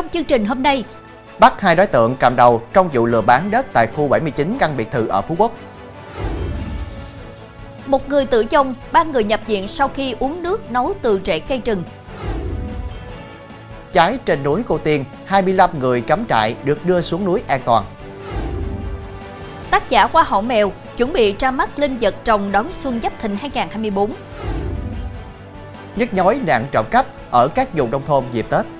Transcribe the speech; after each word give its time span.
Trong 0.00 0.08
chương 0.08 0.24
trình 0.24 0.44
hôm 0.44 0.62
nay, 0.62 0.84
bắt 1.38 1.60
hai 1.60 1.76
đối 1.76 1.86
tượng 1.86 2.16
cầm 2.16 2.36
đầu 2.36 2.62
trong 2.72 2.88
vụ 2.88 3.06
lừa 3.06 3.20
bán 3.20 3.50
đất 3.50 3.66
tại 3.72 3.86
khu 3.86 4.08
79 4.08 4.56
căn 4.58 4.76
biệt 4.76 4.90
thự 4.90 5.06
ở 5.06 5.22
Phú 5.22 5.34
Quốc. 5.38 5.52
Một 7.86 8.08
người 8.08 8.26
tử 8.26 8.44
vong, 8.50 8.74
ba 8.92 9.02
người 9.02 9.24
nhập 9.24 9.40
viện 9.46 9.68
sau 9.68 9.88
khi 9.88 10.14
uống 10.18 10.42
nước 10.42 10.70
nấu 10.72 10.94
từ 11.02 11.20
rễ 11.24 11.38
cây 11.38 11.62
rừng. 11.64 11.82
Cháy 13.92 14.18
trên 14.24 14.42
núi 14.42 14.62
Cô 14.66 14.78
Tiên, 14.78 15.04
25 15.26 15.78
người 15.78 16.00
cắm 16.00 16.24
trại 16.28 16.56
được 16.64 16.86
đưa 16.86 17.00
xuống 17.00 17.24
núi 17.24 17.42
an 17.46 17.60
toàn. 17.64 17.84
Tác 19.70 19.90
giả 19.90 20.08
Hoa 20.12 20.22
hậu 20.22 20.42
mèo 20.42 20.72
chuẩn 20.96 21.12
bị 21.12 21.34
ra 21.38 21.50
mắt 21.50 21.78
linh 21.78 21.98
vật 22.00 22.14
trồng 22.24 22.52
đón 22.52 22.72
xuân 22.72 23.00
Giáp 23.02 23.12
Thìn 23.20 23.36
2024. 23.40 24.12
Nhức 25.96 26.14
nhói 26.14 26.40
nạn 26.46 26.66
trộm 26.72 26.86
cắp 26.90 27.06
ở 27.30 27.48
các 27.48 27.68
vùng 27.74 27.90
nông 27.90 28.04
thôn 28.06 28.24
dịp 28.32 28.46
Tết. 28.50 28.79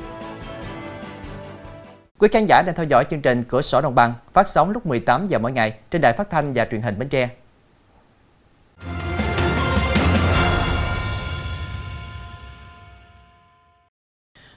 Quý 2.21 2.29
khán 2.33 2.47
giả 2.47 2.63
đang 2.63 2.75
theo 2.75 2.87
dõi 2.87 3.05
chương 3.11 3.21
trình 3.21 3.45
Cửa 3.45 3.63
sổ 3.63 3.81
Đồng 3.81 3.95
bằng 3.95 4.15
phát 4.33 4.49
sóng 4.49 4.71
lúc 4.71 4.87
18 4.87 5.27
giờ 5.27 5.39
mỗi 5.39 5.53
ngày 5.53 5.73
trên 5.91 6.01
đài 6.01 6.13
phát 6.13 6.31
thanh 6.31 6.53
và 6.53 6.65
truyền 6.71 6.83
hình 6.83 6.99
Bến 6.99 7.09
Tre. 7.09 7.29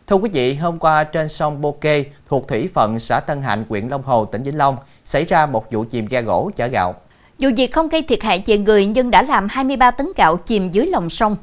Thưa 0.08 0.16
quý 0.16 0.30
vị, 0.34 0.54
hôm 0.54 0.80
qua 0.80 1.04
trên 1.04 1.30
sông 1.30 1.62
Bô 1.62 1.72
Kê 1.72 2.06
thuộc 2.28 2.48
thủy 2.48 2.70
phận 2.74 3.00
xã 3.00 3.20
Tân 3.20 3.42
Hạnh, 3.42 3.66
huyện 3.70 3.88
Long 3.88 4.04
Hồ, 4.04 4.26
tỉnh 4.26 4.44
Vĩnh 4.44 4.58
Long 4.58 4.78
xảy 5.06 5.26
ra 5.26 5.46
một 5.46 5.72
vụ 5.72 5.86
chìm 5.90 6.06
ghe 6.10 6.22
gỗ 6.22 6.52
chở 6.56 6.68
gạo. 6.68 6.96
Dù 7.38 7.52
việc 7.58 7.72
không 7.72 7.90
gây 7.90 8.02
thiệt 8.02 8.24
hại 8.24 8.44
về 8.46 8.58
người 8.58 8.86
nhưng 8.86 9.12
đã 9.12 9.22
làm 9.22 9.48
23 9.50 9.92
tấn 9.92 10.08
gạo 10.16 10.38
chìm 10.38 10.70
dưới 10.70 10.88
lòng 10.88 11.10
sông. 11.10 11.36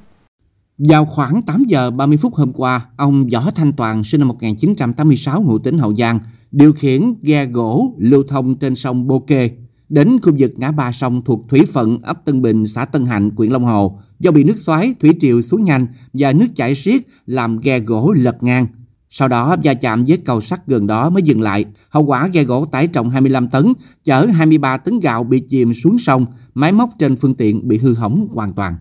Vào 0.88 1.04
khoảng 1.04 1.42
8 1.42 1.64
giờ 1.64 1.90
30 1.90 2.16
phút 2.16 2.34
hôm 2.34 2.52
qua, 2.52 2.86
ông 2.96 3.26
Võ 3.32 3.50
Thanh 3.50 3.72
Toàn 3.72 4.04
sinh 4.04 4.20
năm 4.20 4.28
1986 4.28 5.42
ngụ 5.42 5.58
tỉnh 5.58 5.78
Hậu 5.78 5.96
Giang 5.96 6.18
điều 6.50 6.72
khiển 6.72 7.14
ghe 7.22 7.46
gỗ 7.46 7.94
lưu 7.98 8.22
thông 8.28 8.54
trên 8.58 8.74
sông 8.74 9.06
Bô 9.06 9.18
Kê 9.18 9.50
đến 9.88 10.18
khu 10.22 10.32
vực 10.38 10.50
ngã 10.56 10.70
ba 10.70 10.92
sông 10.92 11.22
thuộc 11.24 11.48
thủy 11.48 11.62
phận 11.72 12.02
ấp 12.02 12.24
Tân 12.24 12.42
Bình, 12.42 12.66
xã 12.66 12.84
Tân 12.84 13.06
Hạnh, 13.06 13.30
huyện 13.36 13.50
Long 13.50 13.64
Hồ. 13.64 13.98
Do 14.18 14.30
bị 14.30 14.44
nước 14.44 14.58
xoáy, 14.58 14.94
thủy 15.00 15.14
triều 15.20 15.42
xuống 15.42 15.64
nhanh 15.64 15.86
và 16.12 16.32
nước 16.32 16.46
chảy 16.56 16.74
xiết 16.74 17.02
làm 17.26 17.58
ghe 17.58 17.80
gỗ 17.80 18.12
lật 18.12 18.42
ngang. 18.42 18.66
Sau 19.10 19.28
đó 19.28 19.56
va 19.64 19.74
chạm 19.74 20.04
với 20.08 20.16
cầu 20.16 20.40
sắt 20.40 20.66
gần 20.66 20.86
đó 20.86 21.10
mới 21.10 21.22
dừng 21.22 21.40
lại. 21.40 21.64
Hậu 21.90 22.04
quả 22.04 22.28
ghe 22.28 22.44
gỗ 22.44 22.64
tải 22.64 22.86
trọng 22.86 23.10
25 23.10 23.48
tấn, 23.48 23.72
chở 24.04 24.26
23 24.26 24.76
tấn 24.76 25.00
gạo 25.00 25.24
bị 25.24 25.40
chìm 25.40 25.74
xuống 25.74 25.98
sông, 25.98 26.26
máy 26.54 26.72
móc 26.72 26.90
trên 26.98 27.16
phương 27.16 27.34
tiện 27.34 27.68
bị 27.68 27.78
hư 27.78 27.94
hỏng 27.94 28.28
hoàn 28.30 28.52
toàn. 28.52 28.74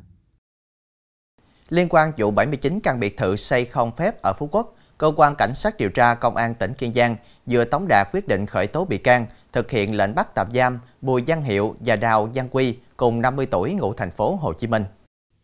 Liên 1.69 1.87
quan 1.89 2.11
vụ 2.17 2.31
79 2.31 2.79
căn 2.79 2.99
biệt 2.99 3.17
thự 3.17 3.35
xây 3.35 3.65
không 3.65 3.91
phép 3.97 4.21
ở 4.21 4.33
Phú 4.39 4.49
Quốc, 4.51 4.75
cơ 4.97 5.11
quan 5.15 5.35
cảnh 5.35 5.53
sát 5.53 5.77
điều 5.77 5.89
tra 5.89 6.13
công 6.13 6.35
an 6.35 6.55
tỉnh 6.55 6.73
Kiên 6.73 6.93
Giang 6.93 7.15
vừa 7.45 7.65
tống 7.65 7.85
đạt 7.89 8.07
quyết 8.13 8.27
định 8.27 8.45
khởi 8.45 8.67
tố 8.67 8.85
bị 8.85 8.97
can, 8.97 9.25
thực 9.53 9.71
hiện 9.71 9.97
lệnh 9.97 10.15
bắt 10.15 10.35
tạm 10.35 10.51
giam 10.51 10.79
Bùi 11.01 11.23
Văn 11.27 11.43
Hiệu 11.43 11.75
và 11.79 11.95
Đào 11.95 12.29
Văn 12.33 12.47
Quy 12.51 12.75
cùng 12.97 13.21
50 13.21 13.45
tuổi 13.45 13.73
ngụ 13.73 13.93
thành 13.93 14.11
phố 14.11 14.35
Hồ 14.35 14.53
Chí 14.53 14.67
Minh. 14.67 14.83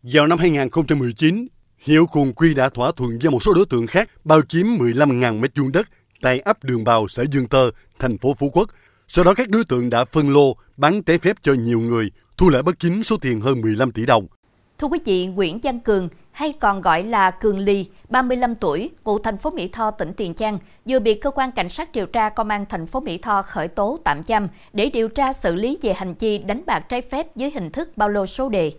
Vào 0.02 0.26
năm 0.26 0.38
2019, 0.38 1.46
Hiệu 1.78 2.06
cùng 2.06 2.32
Quy 2.32 2.54
đã 2.54 2.68
thỏa 2.68 2.92
thuận 2.96 3.18
với 3.22 3.30
một 3.30 3.42
số 3.42 3.54
đối 3.54 3.66
tượng 3.66 3.86
khác 3.86 4.10
bao 4.24 4.42
chiếm 4.42 4.66
15.000 4.66 5.40
mét 5.40 5.50
vuông 5.56 5.72
đất 5.72 5.86
tại 6.22 6.40
ấp 6.40 6.64
Đường 6.64 6.84
Bào, 6.84 7.08
xã 7.08 7.22
Dương 7.32 7.48
Tơ, 7.48 7.70
thành 7.98 8.18
phố 8.18 8.34
Phú 8.38 8.50
Quốc. 8.52 8.70
Sau 9.08 9.24
đó 9.24 9.34
các 9.34 9.48
đối 9.48 9.64
tượng 9.64 9.90
đã 9.90 10.04
phân 10.04 10.30
lô, 10.30 10.56
bán 10.76 11.02
trái 11.02 11.18
phép 11.18 11.36
cho 11.42 11.52
nhiều 11.52 11.80
người, 11.80 12.10
thu 12.36 12.48
lợi 12.48 12.62
bất 12.62 12.80
chính 12.80 13.02
số 13.02 13.16
tiền 13.20 13.40
hơn 13.40 13.60
15 13.60 13.92
tỷ 13.92 14.06
đồng. 14.06 14.26
Thưa 14.78 14.88
quý 14.88 14.98
vị, 15.04 15.26
Nguyễn 15.26 15.58
Văn 15.62 15.80
Cường 15.80 16.08
hay 16.32 16.52
còn 16.52 16.80
gọi 16.80 17.02
là 17.02 17.30
Cường 17.30 17.58
Lì, 17.58 17.86
35 18.08 18.54
tuổi, 18.54 18.90
ngụ 19.04 19.18
thành 19.18 19.36
phố 19.36 19.50
Mỹ 19.50 19.68
Tho, 19.72 19.90
tỉnh 19.90 20.12
Tiền 20.16 20.32
Giang, 20.36 20.58
vừa 20.88 20.98
bị 20.98 21.14
cơ 21.14 21.30
quan 21.30 21.52
cảnh 21.52 21.68
sát 21.68 21.92
điều 21.92 22.06
tra 22.06 22.28
công 22.28 22.48
an 22.48 22.64
thành 22.68 22.86
phố 22.86 23.00
Mỹ 23.00 23.18
Tho 23.18 23.42
khởi 23.42 23.68
tố 23.68 23.98
tạm 24.04 24.22
giam 24.22 24.48
để 24.72 24.90
điều 24.90 25.08
tra 25.08 25.32
xử 25.32 25.54
lý 25.54 25.78
về 25.82 25.92
hành 25.92 26.14
vi 26.18 26.38
đánh 26.38 26.62
bạc 26.66 26.80
trái 26.88 27.02
phép 27.02 27.36
dưới 27.36 27.50
hình 27.50 27.70
thức 27.70 27.96
bao 27.96 28.08
lô 28.08 28.26
số 28.26 28.48
đề. 28.48 28.72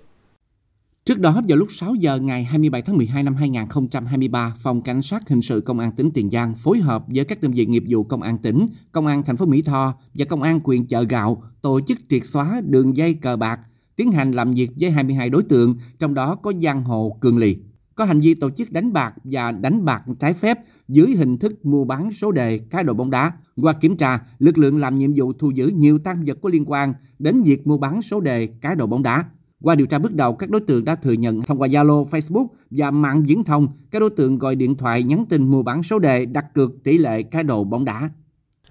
Trước 1.05 1.19
đó, 1.19 1.41
vào 1.47 1.57
lúc 1.57 1.67
6 1.71 1.95
giờ 1.95 2.17
ngày 2.17 2.43
27 2.43 2.81
tháng 2.81 2.97
12 2.97 3.23
năm 3.23 3.35
2023, 3.35 4.53
Phòng 4.59 4.81
Cảnh 4.81 5.01
sát 5.01 5.29
Hình 5.29 5.41
sự 5.41 5.61
Công 5.61 5.79
an 5.79 5.91
tỉnh 5.91 6.11
Tiền 6.13 6.29
Giang 6.29 6.55
phối 6.55 6.79
hợp 6.79 7.03
với 7.07 7.25
các 7.25 7.41
đơn 7.41 7.51
vị 7.51 7.65
nghiệp 7.65 7.83
vụ 7.89 8.03
Công 8.03 8.21
an 8.21 8.37
tỉnh, 8.37 8.67
Công 8.91 9.07
an 9.07 9.23
thành 9.23 9.37
phố 9.37 9.45
Mỹ 9.45 9.61
Tho 9.61 9.93
và 10.13 10.25
Công 10.25 10.41
an 10.41 10.59
quyền 10.63 10.87
chợ 10.87 11.03
gạo 11.09 11.43
tổ 11.61 11.79
chức 11.87 11.97
triệt 12.09 12.25
xóa 12.25 12.61
đường 12.65 12.97
dây 12.97 13.13
cờ 13.13 13.35
bạc, 13.35 13.59
tiến 13.97 14.11
hành 14.11 14.31
làm 14.31 14.53
việc 14.53 14.69
với 14.79 14.91
22 14.91 15.29
đối 15.29 15.43
tượng, 15.43 15.75
trong 15.99 16.13
đó 16.13 16.35
có 16.35 16.53
giang 16.61 16.83
hồ 16.83 17.17
Cường 17.21 17.37
Lì. 17.37 17.57
Có 17.95 18.05
hành 18.05 18.19
vi 18.19 18.33
tổ 18.33 18.49
chức 18.49 18.71
đánh 18.71 18.93
bạc 18.93 19.13
và 19.23 19.51
đánh 19.51 19.85
bạc 19.85 20.03
trái 20.19 20.33
phép 20.33 20.59
dưới 20.87 21.07
hình 21.07 21.37
thức 21.37 21.65
mua 21.65 21.85
bán 21.85 22.11
số 22.11 22.31
đề 22.31 22.57
cá 22.57 22.83
độ 22.83 22.93
bóng 22.93 23.09
đá. 23.09 23.31
Qua 23.61 23.73
kiểm 23.73 23.97
tra, 23.97 24.19
lực 24.39 24.57
lượng 24.57 24.77
làm 24.77 24.95
nhiệm 24.95 25.11
vụ 25.15 25.33
thu 25.33 25.51
giữ 25.51 25.67
nhiều 25.67 25.99
tăng 25.99 26.23
vật 26.25 26.37
có 26.41 26.49
liên 26.49 26.65
quan 26.67 26.93
đến 27.19 27.41
việc 27.43 27.67
mua 27.67 27.77
bán 27.77 28.01
số 28.01 28.19
đề 28.19 28.47
cá 28.47 28.75
độ 28.75 28.87
bóng 28.87 29.03
đá. 29.03 29.23
Qua 29.61 29.75
điều 29.75 29.87
tra 29.87 29.99
bước 29.99 30.13
đầu, 30.13 30.35
các 30.35 30.49
đối 30.49 30.61
tượng 30.61 30.85
đã 30.85 30.95
thừa 30.95 31.11
nhận 31.11 31.41
thông 31.41 31.61
qua 31.61 31.67
Zalo, 31.67 32.05
Facebook 32.05 32.47
và 32.71 32.91
mạng 32.91 33.23
viễn 33.23 33.43
thông, 33.43 33.67
các 33.91 33.99
đối 33.99 34.09
tượng 34.09 34.39
gọi 34.39 34.55
điện 34.55 34.75
thoại 34.75 35.03
nhắn 35.03 35.25
tin 35.29 35.51
mua 35.51 35.63
bán 35.63 35.83
số 35.83 35.99
đề 35.99 36.25
đặt 36.25 36.45
cược 36.53 36.83
tỷ 36.83 36.97
lệ 36.97 37.23
cá 37.23 37.43
độ 37.43 37.63
bóng 37.63 37.85
đá. 37.85 38.09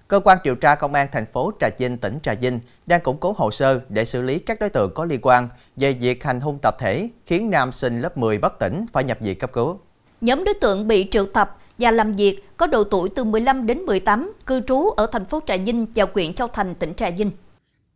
Cơ 0.07 0.19
quan 0.19 0.37
điều 0.43 0.55
tra 0.55 0.75
công 0.75 0.93
an 0.93 1.07
thành 1.11 1.25
phố 1.33 1.51
Trà 1.59 1.69
Vinh, 1.77 1.97
tỉnh 1.97 2.19
Trà 2.23 2.33
Vinh 2.33 2.59
đang 2.85 3.01
củng 3.03 3.17
cố 3.19 3.33
hồ 3.37 3.51
sơ 3.51 3.81
để 3.89 4.05
xử 4.05 4.21
lý 4.21 4.39
các 4.39 4.59
đối 4.59 4.69
tượng 4.69 4.91
có 4.95 5.05
liên 5.05 5.19
quan 5.21 5.47
về 5.75 5.93
việc 5.93 6.23
hành 6.23 6.39
hung 6.39 6.57
tập 6.61 6.75
thể 6.79 7.09
khiến 7.25 7.49
nam 7.49 7.71
sinh 7.71 8.01
lớp 8.01 8.17
10 8.17 8.37
bất 8.37 8.59
tỉnh 8.59 8.85
phải 8.93 9.03
nhập 9.03 9.17
viện 9.21 9.37
cấp 9.37 9.51
cứu. 9.53 9.79
Nhóm 10.21 10.43
đối 10.43 10.53
tượng 10.53 10.87
bị 10.87 11.07
triệu 11.11 11.25
tập 11.25 11.57
và 11.79 11.91
làm 11.91 12.13
việc 12.13 12.57
có 12.57 12.67
độ 12.67 12.83
tuổi 12.83 13.09
từ 13.09 13.23
15 13.23 13.65
đến 13.65 13.79
18, 13.79 14.33
cư 14.45 14.61
trú 14.67 14.89
ở 14.89 15.07
thành 15.11 15.25
phố 15.25 15.39
Trà 15.47 15.57
Vinh 15.57 15.85
và 15.95 16.05
huyện 16.13 16.33
Châu 16.33 16.47
Thành, 16.53 16.75
tỉnh 16.75 16.93
Trà 16.93 17.09
Vinh. 17.09 17.31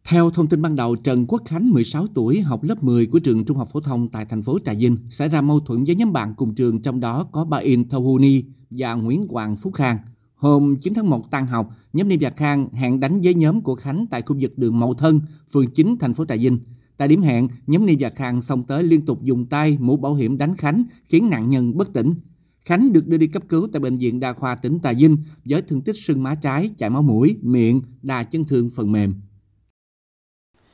Theo 0.03 0.29
thông 0.29 0.47
tin 0.47 0.61
ban 0.61 0.75
đầu, 0.75 0.95
Trần 0.95 1.25
Quốc 1.27 1.41
Khánh, 1.45 1.69
16 1.69 2.05
tuổi, 2.13 2.41
học 2.41 2.63
lớp 2.63 2.83
10 2.83 3.05
của 3.05 3.19
trường 3.19 3.45
Trung 3.45 3.57
học 3.57 3.67
phổ 3.73 3.79
thông 3.79 4.09
tại 4.09 4.25
thành 4.25 4.41
phố 4.41 4.57
Trà 4.65 4.73
Vinh, 4.73 4.97
xảy 5.09 5.29
ra 5.29 5.41
mâu 5.41 5.59
thuẫn 5.59 5.83
với 5.83 5.95
nhóm 5.95 6.13
bạn 6.13 6.33
cùng 6.37 6.55
trường 6.55 6.81
trong 6.81 6.99
đó 6.99 7.27
có 7.31 7.45
Ba 7.45 7.57
In 7.57 7.89
Thahuni 7.89 8.43
và 8.69 8.93
Nguyễn 8.93 9.27
Hoàng 9.29 9.57
Phúc 9.57 9.73
Khang. 9.73 9.97
Hôm 10.41 10.75
9 10.81 10.93
tháng 10.93 11.09
1 11.09 11.31
tan 11.31 11.47
học, 11.47 11.69
nhóm 11.93 12.07
Ni 12.07 12.17
và 12.19 12.29
Khang 12.29 12.69
hẹn 12.73 12.99
đánh 12.99 13.21
với 13.23 13.33
nhóm 13.33 13.61
của 13.61 13.75
Khánh 13.75 14.05
tại 14.09 14.21
khu 14.21 14.35
vực 14.39 14.57
đường 14.57 14.79
Mậu 14.79 14.93
Thân, 14.93 15.21
phường 15.51 15.71
9, 15.71 15.95
thành 15.99 16.13
phố 16.13 16.25
Trà 16.25 16.35
Vinh. 16.35 16.59
Tại 16.97 17.07
điểm 17.07 17.21
hẹn, 17.21 17.47
nhóm 17.67 17.85
Ni 17.85 17.95
và 17.99 18.09
Khang 18.09 18.41
xông 18.41 18.63
tới 18.63 18.83
liên 18.83 19.05
tục 19.05 19.23
dùng 19.23 19.45
tay, 19.45 19.77
mũ 19.79 19.97
bảo 19.97 20.13
hiểm 20.13 20.37
đánh 20.37 20.55
Khánh, 20.55 20.83
khiến 21.05 21.29
nạn 21.29 21.49
nhân 21.49 21.77
bất 21.77 21.93
tỉnh. 21.93 22.13
Khánh 22.61 22.93
được 22.93 23.07
đưa 23.07 23.17
đi 23.17 23.27
cấp 23.27 23.43
cứu 23.49 23.67
tại 23.73 23.79
bệnh 23.79 23.97
viện 23.97 24.19
đa 24.19 24.33
khoa 24.33 24.55
tỉnh 24.55 24.79
Trà 24.83 24.91
Vinh 24.93 25.17
với 25.45 25.61
thương 25.61 25.81
tích 25.81 25.95
sưng 25.95 26.23
má 26.23 26.35
trái, 26.35 26.71
chảy 26.77 26.89
máu 26.89 27.01
mũi, 27.01 27.37
miệng, 27.41 27.81
đa 28.01 28.23
chấn 28.23 28.45
thương 28.45 28.69
phần 28.75 28.91
mềm. 28.91 29.13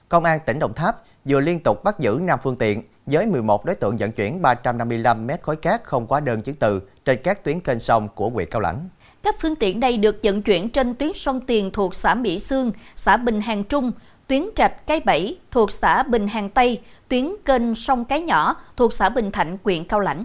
Công 0.10 0.24
an 0.24 0.40
tỉnh 0.46 0.60
Đồng 0.60 0.74
Tháp 0.76 0.96
vừa 1.26 1.40
liên 1.40 1.60
tục 1.64 1.84
bắt 1.84 2.00
giữ 2.00 2.20
5 2.22 2.40
phương 2.44 2.58
tiện 2.58 2.82
với 3.06 3.26
11 3.26 3.66
đối 3.66 3.76
tượng 3.76 3.98
vận 3.98 4.12
chuyển 4.12 4.42
355 4.42 5.28
mét 5.28 5.44
khối 5.44 5.56
cát 5.56 5.84
không 5.84 6.08
quá 6.08 6.20
đơn 6.20 6.42
chứng 6.42 6.56
từ 6.56 6.82
trên 7.06 7.20
các 7.24 7.44
tuyến 7.44 7.60
kênh 7.60 7.80
sông 7.80 8.08
của 8.16 8.30
huyện 8.30 8.48
Cao 8.52 8.62
Lãnh. 8.62 8.90
Các 9.24 9.36
phương 9.42 9.56
tiện 9.56 9.80
này 9.80 9.98
được 9.98 10.20
vận 10.24 10.42
chuyển 10.42 10.70
trên 10.70 10.96
tuyến 10.96 11.14
sông 11.14 11.42
Tiền 11.42 11.72
thuộc 11.74 11.96
xã 11.96 12.16
Mỹ 12.16 12.40
Sương, 12.40 12.72
xã 12.96 13.18
Bình 13.18 13.42
Hàng 13.42 13.64
Trung, 13.64 13.92
tuyến 14.28 14.46
Trạch 14.56 14.88
Cái 14.88 15.00
Bảy 15.00 15.38
thuộc 15.52 15.72
xã 15.72 16.04
Bình 16.04 16.28
Hàng 16.28 16.50
Tây, 16.50 16.82
tuyến 17.08 17.28
kênh 17.46 17.76
sông 17.76 18.06
Cái 18.06 18.22
Nhỏ 18.22 18.56
thuộc 18.78 18.94
xã 18.94 19.10
Bình 19.10 19.32
Thạnh, 19.32 19.58
huyện 19.64 19.84
Cao 19.84 20.00
Lãnh. 20.00 20.24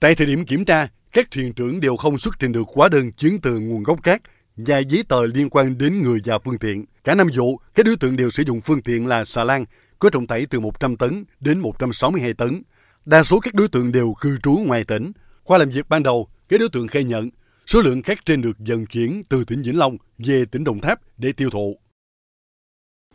Tại 0.00 0.14
thời 0.14 0.26
điểm 0.26 0.44
kiểm 0.44 0.64
tra, 0.64 0.88
các 1.12 1.30
thuyền 1.30 1.52
trưởng 1.52 1.80
đều 1.80 1.96
không 1.96 2.18
xuất 2.18 2.34
trình 2.38 2.52
được 2.52 2.68
hóa 2.74 2.88
đơn 2.88 3.12
chứng 3.12 3.40
từ 3.40 3.60
nguồn 3.60 3.82
gốc 3.82 4.02
cát 4.02 4.22
và 4.56 4.78
giấy 4.78 5.04
tờ 5.08 5.26
liên 5.26 5.50
quan 5.50 5.78
đến 5.78 6.02
người 6.02 6.20
và 6.24 6.38
phương 6.38 6.58
tiện. 6.58 6.84
Cả 7.04 7.14
năm 7.14 7.28
vụ, 7.36 7.60
các 7.74 7.86
đối 7.86 7.96
tượng 7.96 8.16
đều 8.16 8.30
sử 8.30 8.42
dụng 8.46 8.60
phương 8.60 8.82
tiện 8.82 9.06
là 9.06 9.24
xà 9.24 9.44
lan, 9.44 9.64
có 9.98 10.10
trọng 10.10 10.26
tải 10.26 10.46
từ 10.46 10.60
100 10.60 10.96
tấn 10.96 11.24
đến 11.40 11.58
162 11.58 12.34
tấn. 12.34 12.62
Đa 13.04 13.22
số 13.22 13.40
các 13.40 13.54
đối 13.54 13.68
tượng 13.68 13.92
đều 13.92 14.14
cư 14.20 14.38
trú 14.42 14.52
ngoài 14.52 14.84
tỉnh. 14.84 15.12
Qua 15.44 15.58
làm 15.58 15.70
việc 15.70 15.88
ban 15.88 16.02
đầu, 16.02 16.28
các 16.48 16.60
đối 16.60 16.68
tượng 16.68 16.88
khai 16.88 17.04
nhận 17.04 17.30
số 17.66 17.80
lượng 17.80 18.02
cát 18.02 18.26
trên 18.26 18.42
được 18.42 18.56
vận 18.58 18.86
chuyển 18.86 19.22
từ 19.28 19.44
tỉnh 19.44 19.62
Vĩnh 19.62 19.78
Long 19.78 19.96
về 20.18 20.44
tỉnh 20.44 20.64
Đồng 20.64 20.80
Tháp 20.80 21.00
để 21.16 21.32
tiêu 21.32 21.50
thụ. 21.50 21.76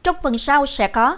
Trong 0.04 0.16
phần 0.24 0.38
sau 0.38 0.66
sẽ 0.66 0.88
có 0.88 1.18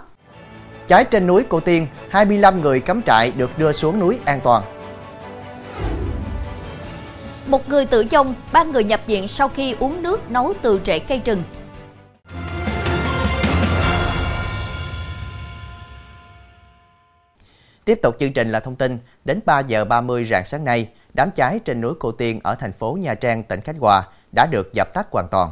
Cháy 0.86 1.04
trên 1.10 1.26
núi 1.26 1.44
Cô 1.48 1.60
Tiên, 1.60 1.86
25 2.10 2.60
người 2.60 2.80
cắm 2.80 3.02
trại 3.02 3.32
được 3.36 3.58
đưa 3.58 3.72
xuống 3.72 3.98
núi 3.98 4.18
an 4.24 4.40
toàn. 4.44 4.80
một 7.50 7.68
người 7.68 7.86
tử 7.86 8.04
vong, 8.10 8.34
ba 8.52 8.64
người 8.64 8.84
nhập 8.84 9.00
viện 9.06 9.28
sau 9.28 9.48
khi 9.48 9.74
uống 9.78 10.02
nước 10.02 10.30
nấu 10.30 10.54
từ 10.62 10.80
rễ 10.86 10.98
cây 10.98 11.20
rừng. 11.24 11.42
Tiếp 17.84 17.98
tục 18.02 18.16
chương 18.20 18.32
trình 18.32 18.52
là 18.52 18.60
thông 18.60 18.76
tin, 18.76 18.98
đến 19.24 19.40
3 19.44 19.60
giờ 19.60 19.84
30 19.84 20.24
rạng 20.24 20.44
sáng 20.44 20.64
nay, 20.64 20.88
đám 21.14 21.28
cháy 21.34 21.58
trên 21.58 21.80
núi 21.80 21.92
Cô 22.00 22.12
Tiên 22.12 22.40
ở 22.42 22.54
thành 22.54 22.72
phố 22.72 22.98
Nha 23.00 23.14
Trang, 23.14 23.42
tỉnh 23.48 23.60
Khánh 23.60 23.78
Hòa 23.78 24.02
đã 24.34 24.46
được 24.52 24.70
dập 24.74 24.88
tắt 24.94 25.06
hoàn 25.10 25.26
toàn. 25.30 25.50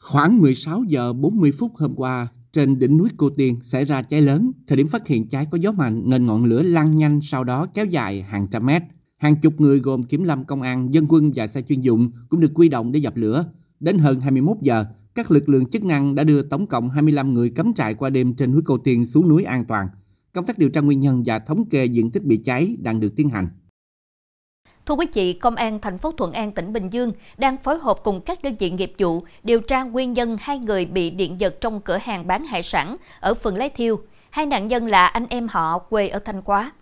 Khoảng 0.00 0.40
16 0.40 0.82
giờ 0.86 1.12
40 1.12 1.52
phút 1.58 1.72
hôm 1.76 1.94
qua, 1.96 2.28
trên 2.52 2.78
đỉnh 2.78 2.96
núi 2.96 3.08
Cô 3.16 3.30
Tiên 3.30 3.58
xảy 3.62 3.84
ra 3.84 4.02
cháy 4.02 4.22
lớn. 4.22 4.52
Thời 4.66 4.76
điểm 4.76 4.88
phát 4.88 5.06
hiện 5.06 5.28
cháy 5.28 5.46
có 5.50 5.58
gió 5.58 5.72
mạnh 5.72 6.02
nên 6.06 6.26
ngọn 6.26 6.44
lửa 6.44 6.62
lan 6.62 6.96
nhanh 6.96 7.20
sau 7.22 7.44
đó 7.44 7.66
kéo 7.74 7.86
dài 7.86 8.22
hàng 8.22 8.46
trăm 8.50 8.66
mét. 8.66 8.82
Hàng 9.16 9.36
chục 9.36 9.60
người 9.60 9.78
gồm 9.78 10.02
kiểm 10.02 10.24
lâm 10.24 10.44
công 10.44 10.62
an, 10.62 10.94
dân 10.94 11.06
quân 11.08 11.32
và 11.34 11.46
xe 11.46 11.62
chuyên 11.62 11.80
dụng 11.80 12.10
cũng 12.28 12.40
được 12.40 12.50
quy 12.54 12.68
động 12.68 12.92
để 12.92 13.00
dập 13.00 13.16
lửa. 13.16 13.44
Đến 13.80 13.98
hơn 13.98 14.20
21 14.20 14.56
giờ, 14.60 14.84
các 15.14 15.30
lực 15.30 15.48
lượng 15.48 15.66
chức 15.66 15.84
năng 15.84 16.14
đã 16.14 16.24
đưa 16.24 16.42
tổng 16.42 16.66
cộng 16.66 16.90
25 16.90 17.34
người 17.34 17.50
cắm 17.50 17.72
trại 17.74 17.94
qua 17.94 18.10
đêm 18.10 18.34
trên 18.34 18.52
núi 18.52 18.62
Cô 18.64 18.78
Tiên 18.78 19.04
xuống 19.04 19.28
núi 19.28 19.44
an 19.44 19.64
toàn. 19.64 19.88
Công 20.32 20.46
tác 20.46 20.58
điều 20.58 20.68
tra 20.68 20.80
nguyên 20.80 21.00
nhân 21.00 21.22
và 21.26 21.38
thống 21.38 21.68
kê 21.68 21.84
diện 21.84 22.10
tích 22.10 22.24
bị 22.24 22.36
cháy 22.36 22.76
đang 22.80 23.00
được 23.00 23.16
tiến 23.16 23.28
hành. 23.28 23.48
Thưa 24.86 24.94
quý 24.94 25.06
vị, 25.12 25.32
Công 25.32 25.54
an 25.54 25.80
thành 25.80 25.98
phố 25.98 26.12
Thuận 26.12 26.32
An, 26.32 26.52
tỉnh 26.52 26.72
Bình 26.72 26.90
Dương 26.90 27.12
đang 27.38 27.58
phối 27.58 27.78
hợp 27.78 27.96
cùng 28.02 28.20
các 28.20 28.42
đơn 28.42 28.54
vị 28.58 28.70
nghiệp 28.70 28.92
vụ 28.98 29.24
điều 29.42 29.60
tra 29.60 29.82
nguyên 29.82 30.12
nhân 30.12 30.36
hai 30.40 30.58
người 30.58 30.86
bị 30.86 31.10
điện 31.10 31.40
giật 31.40 31.60
trong 31.60 31.80
cửa 31.80 31.98
hàng 32.02 32.26
bán 32.26 32.44
hải 32.44 32.62
sản 32.62 32.96
ở 33.20 33.34
phường 33.34 33.56
Lái 33.56 33.70
Thiêu. 33.70 34.00
Hai 34.30 34.46
nạn 34.46 34.66
nhân 34.66 34.86
là 34.86 35.06
anh 35.06 35.26
em 35.28 35.48
họ 35.50 35.78
quê 35.78 36.08
ở 36.08 36.18
Thanh 36.18 36.42
Hóa. 36.44 36.72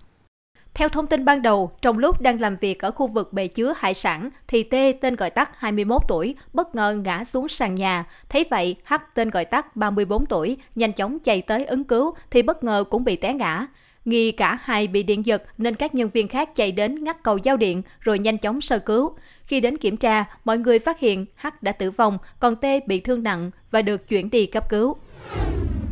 Theo 0.75 0.89
thông 0.89 1.07
tin 1.07 1.25
ban 1.25 1.43
đầu, 1.43 1.71
trong 1.83 1.99
lúc 1.99 2.21
đang 2.21 2.41
làm 2.41 2.57
việc 2.57 2.83
ở 2.83 2.91
khu 2.91 3.07
vực 3.07 3.33
bề 3.33 3.47
chứa 3.47 3.75
hải 3.77 3.95
sản, 3.95 4.31
thì 4.49 4.63
T 4.63 4.75
tên 5.01 5.17
gọi 5.17 5.31
tắt 5.31 5.51
21 5.59 6.03
tuổi 6.09 6.35
bất 6.53 6.75
ngờ 6.75 6.97
ngã 7.05 7.25
xuống 7.25 7.49
sàn 7.49 7.75
nhà. 7.75 8.05
Thấy 8.29 8.45
vậy, 8.51 8.77
H 8.85 8.95
tên 9.15 9.31
gọi 9.31 9.45
tắt 9.45 9.77
34 9.77 10.27
tuổi 10.27 10.57
nhanh 10.75 10.93
chóng 10.93 11.19
chạy 11.19 11.43
tới 11.43 11.65
ứng 11.65 11.85
cứu 11.85 12.15
thì 12.31 12.43
bất 12.43 12.65
ngờ 12.65 12.85
cũng 12.91 13.05
bị 13.05 13.17
té 13.17 13.35
ngã. 13.35 13.67
Nghi 14.05 14.33
cả 14.33 14.59
hai 14.63 14.87
bị 14.87 15.03
điện 15.03 15.27
giật 15.27 15.43
nên 15.59 15.75
các 15.75 15.95
nhân 15.95 16.09
viên 16.09 16.29
khác 16.29 16.55
chạy 16.55 16.73
đến 16.73 17.05
ngắt 17.05 17.23
cầu 17.23 17.39
giao 17.39 17.57
điện 17.57 17.83
rồi 18.01 18.19
nhanh 18.19 18.39
chóng 18.39 18.61
sơ 18.61 18.79
cứu. 18.79 19.15
Khi 19.47 19.61
đến 19.61 19.77
kiểm 19.77 19.97
tra, 19.97 20.25
mọi 20.45 20.59
người 20.59 20.79
phát 20.79 21.01
hiện 21.01 21.27
H 21.37 21.47
đã 21.61 21.73
tử 21.73 21.91
vong, 21.91 22.19
còn 22.41 22.57
T 22.57 22.65
bị 22.87 23.01
thương 23.01 23.23
nặng 23.23 23.51
và 23.71 23.83
được 23.83 24.09
chuyển 24.09 24.31
đi 24.31 24.47
cấp 24.47 24.69
cứu. 24.69 24.97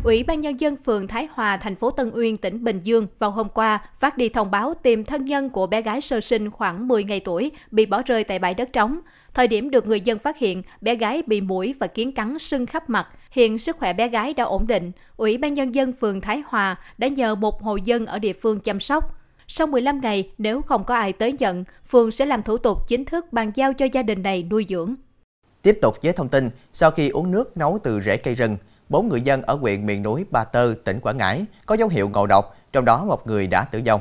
Ủy 0.04 0.22
ban 0.22 0.40
Nhân 0.40 0.60
dân 0.60 0.76
phường 0.76 1.08
Thái 1.08 1.28
Hòa, 1.32 1.56
thành 1.56 1.74
phố 1.74 1.90
Tân 1.90 2.10
Uyên, 2.14 2.36
tỉnh 2.36 2.64
Bình 2.64 2.80
Dương 2.82 3.06
vào 3.18 3.30
hôm 3.30 3.48
qua 3.48 3.78
phát 3.98 4.16
đi 4.16 4.28
thông 4.28 4.50
báo 4.50 4.74
tìm 4.82 5.04
thân 5.04 5.24
nhân 5.24 5.50
của 5.50 5.66
bé 5.66 5.82
gái 5.82 6.00
sơ 6.00 6.20
sinh 6.20 6.50
khoảng 6.50 6.88
10 6.88 7.04
ngày 7.04 7.20
tuổi 7.20 7.50
bị 7.70 7.86
bỏ 7.86 8.02
rơi 8.06 8.24
tại 8.24 8.38
bãi 8.38 8.54
đất 8.54 8.72
trống. 8.72 9.00
Thời 9.34 9.48
điểm 9.48 9.70
được 9.70 9.86
người 9.86 10.00
dân 10.00 10.18
phát 10.18 10.38
hiện, 10.38 10.62
bé 10.80 10.94
gái 10.94 11.22
bị 11.26 11.40
mũi 11.40 11.74
và 11.80 11.86
kiến 11.86 12.12
cắn 12.12 12.38
sưng 12.38 12.66
khắp 12.66 12.90
mặt. 12.90 13.08
Hiện 13.30 13.58
sức 13.58 13.76
khỏe 13.76 13.92
bé 13.92 14.08
gái 14.08 14.34
đã 14.34 14.44
ổn 14.44 14.66
định. 14.66 14.92
Ủy 15.16 15.38
ban 15.38 15.54
Nhân 15.54 15.74
dân 15.74 15.92
phường 15.92 16.20
Thái 16.20 16.42
Hòa 16.46 16.76
đã 16.98 17.08
nhờ 17.08 17.34
một 17.34 17.62
hộ 17.62 17.76
dân 17.76 18.06
ở 18.06 18.18
địa 18.18 18.32
phương 18.32 18.60
chăm 18.60 18.80
sóc. 18.80 19.16
Sau 19.46 19.66
15 19.66 20.00
ngày, 20.00 20.30
nếu 20.38 20.62
không 20.62 20.84
có 20.84 20.94
ai 20.94 21.12
tới 21.12 21.32
nhận, 21.38 21.64
phường 21.86 22.10
sẽ 22.10 22.26
làm 22.26 22.42
thủ 22.42 22.58
tục 22.58 22.78
chính 22.88 23.04
thức 23.04 23.32
bàn 23.32 23.52
giao 23.54 23.72
cho 23.72 23.86
gia 23.92 24.02
đình 24.02 24.22
này 24.22 24.42
nuôi 24.42 24.66
dưỡng. 24.68 24.94
Tiếp 25.62 25.78
tục 25.82 25.96
với 26.02 26.12
thông 26.12 26.28
tin, 26.28 26.50
sau 26.72 26.90
khi 26.90 27.08
uống 27.08 27.30
nước 27.30 27.56
nấu 27.56 27.78
từ 27.82 28.00
rễ 28.00 28.16
cây 28.16 28.34
rừng, 28.34 28.56
bốn 28.88 29.08
người 29.08 29.20
dân 29.20 29.42
ở 29.42 29.54
huyện 29.54 29.86
miền 29.86 30.02
núi 30.02 30.24
Ba 30.30 30.44
Tơ, 30.44 30.74
tỉnh 30.84 31.00
Quảng 31.00 31.16
Ngãi 31.16 31.44
có 31.66 31.74
dấu 31.74 31.88
hiệu 31.88 32.08
ngộ 32.08 32.26
độc, 32.26 32.56
trong 32.72 32.84
đó 32.84 33.04
một 33.04 33.26
người 33.26 33.46
đã 33.46 33.64
tử 33.64 33.80
vong. 33.86 34.00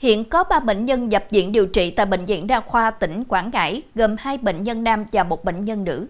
Hiện 0.00 0.24
có 0.24 0.44
3 0.44 0.60
bệnh 0.60 0.84
nhân 0.84 1.08
nhập 1.08 1.24
viện 1.30 1.52
điều 1.52 1.66
trị 1.66 1.90
tại 1.90 2.06
Bệnh 2.06 2.24
viện 2.24 2.46
Đa 2.46 2.60
khoa 2.60 2.90
tỉnh 2.90 3.24
Quảng 3.28 3.50
Ngãi, 3.52 3.82
gồm 3.94 4.16
hai 4.18 4.38
bệnh 4.38 4.62
nhân 4.62 4.84
nam 4.84 5.04
và 5.12 5.24
một 5.24 5.44
bệnh 5.44 5.64
nhân 5.64 5.84
nữ. 5.84 6.06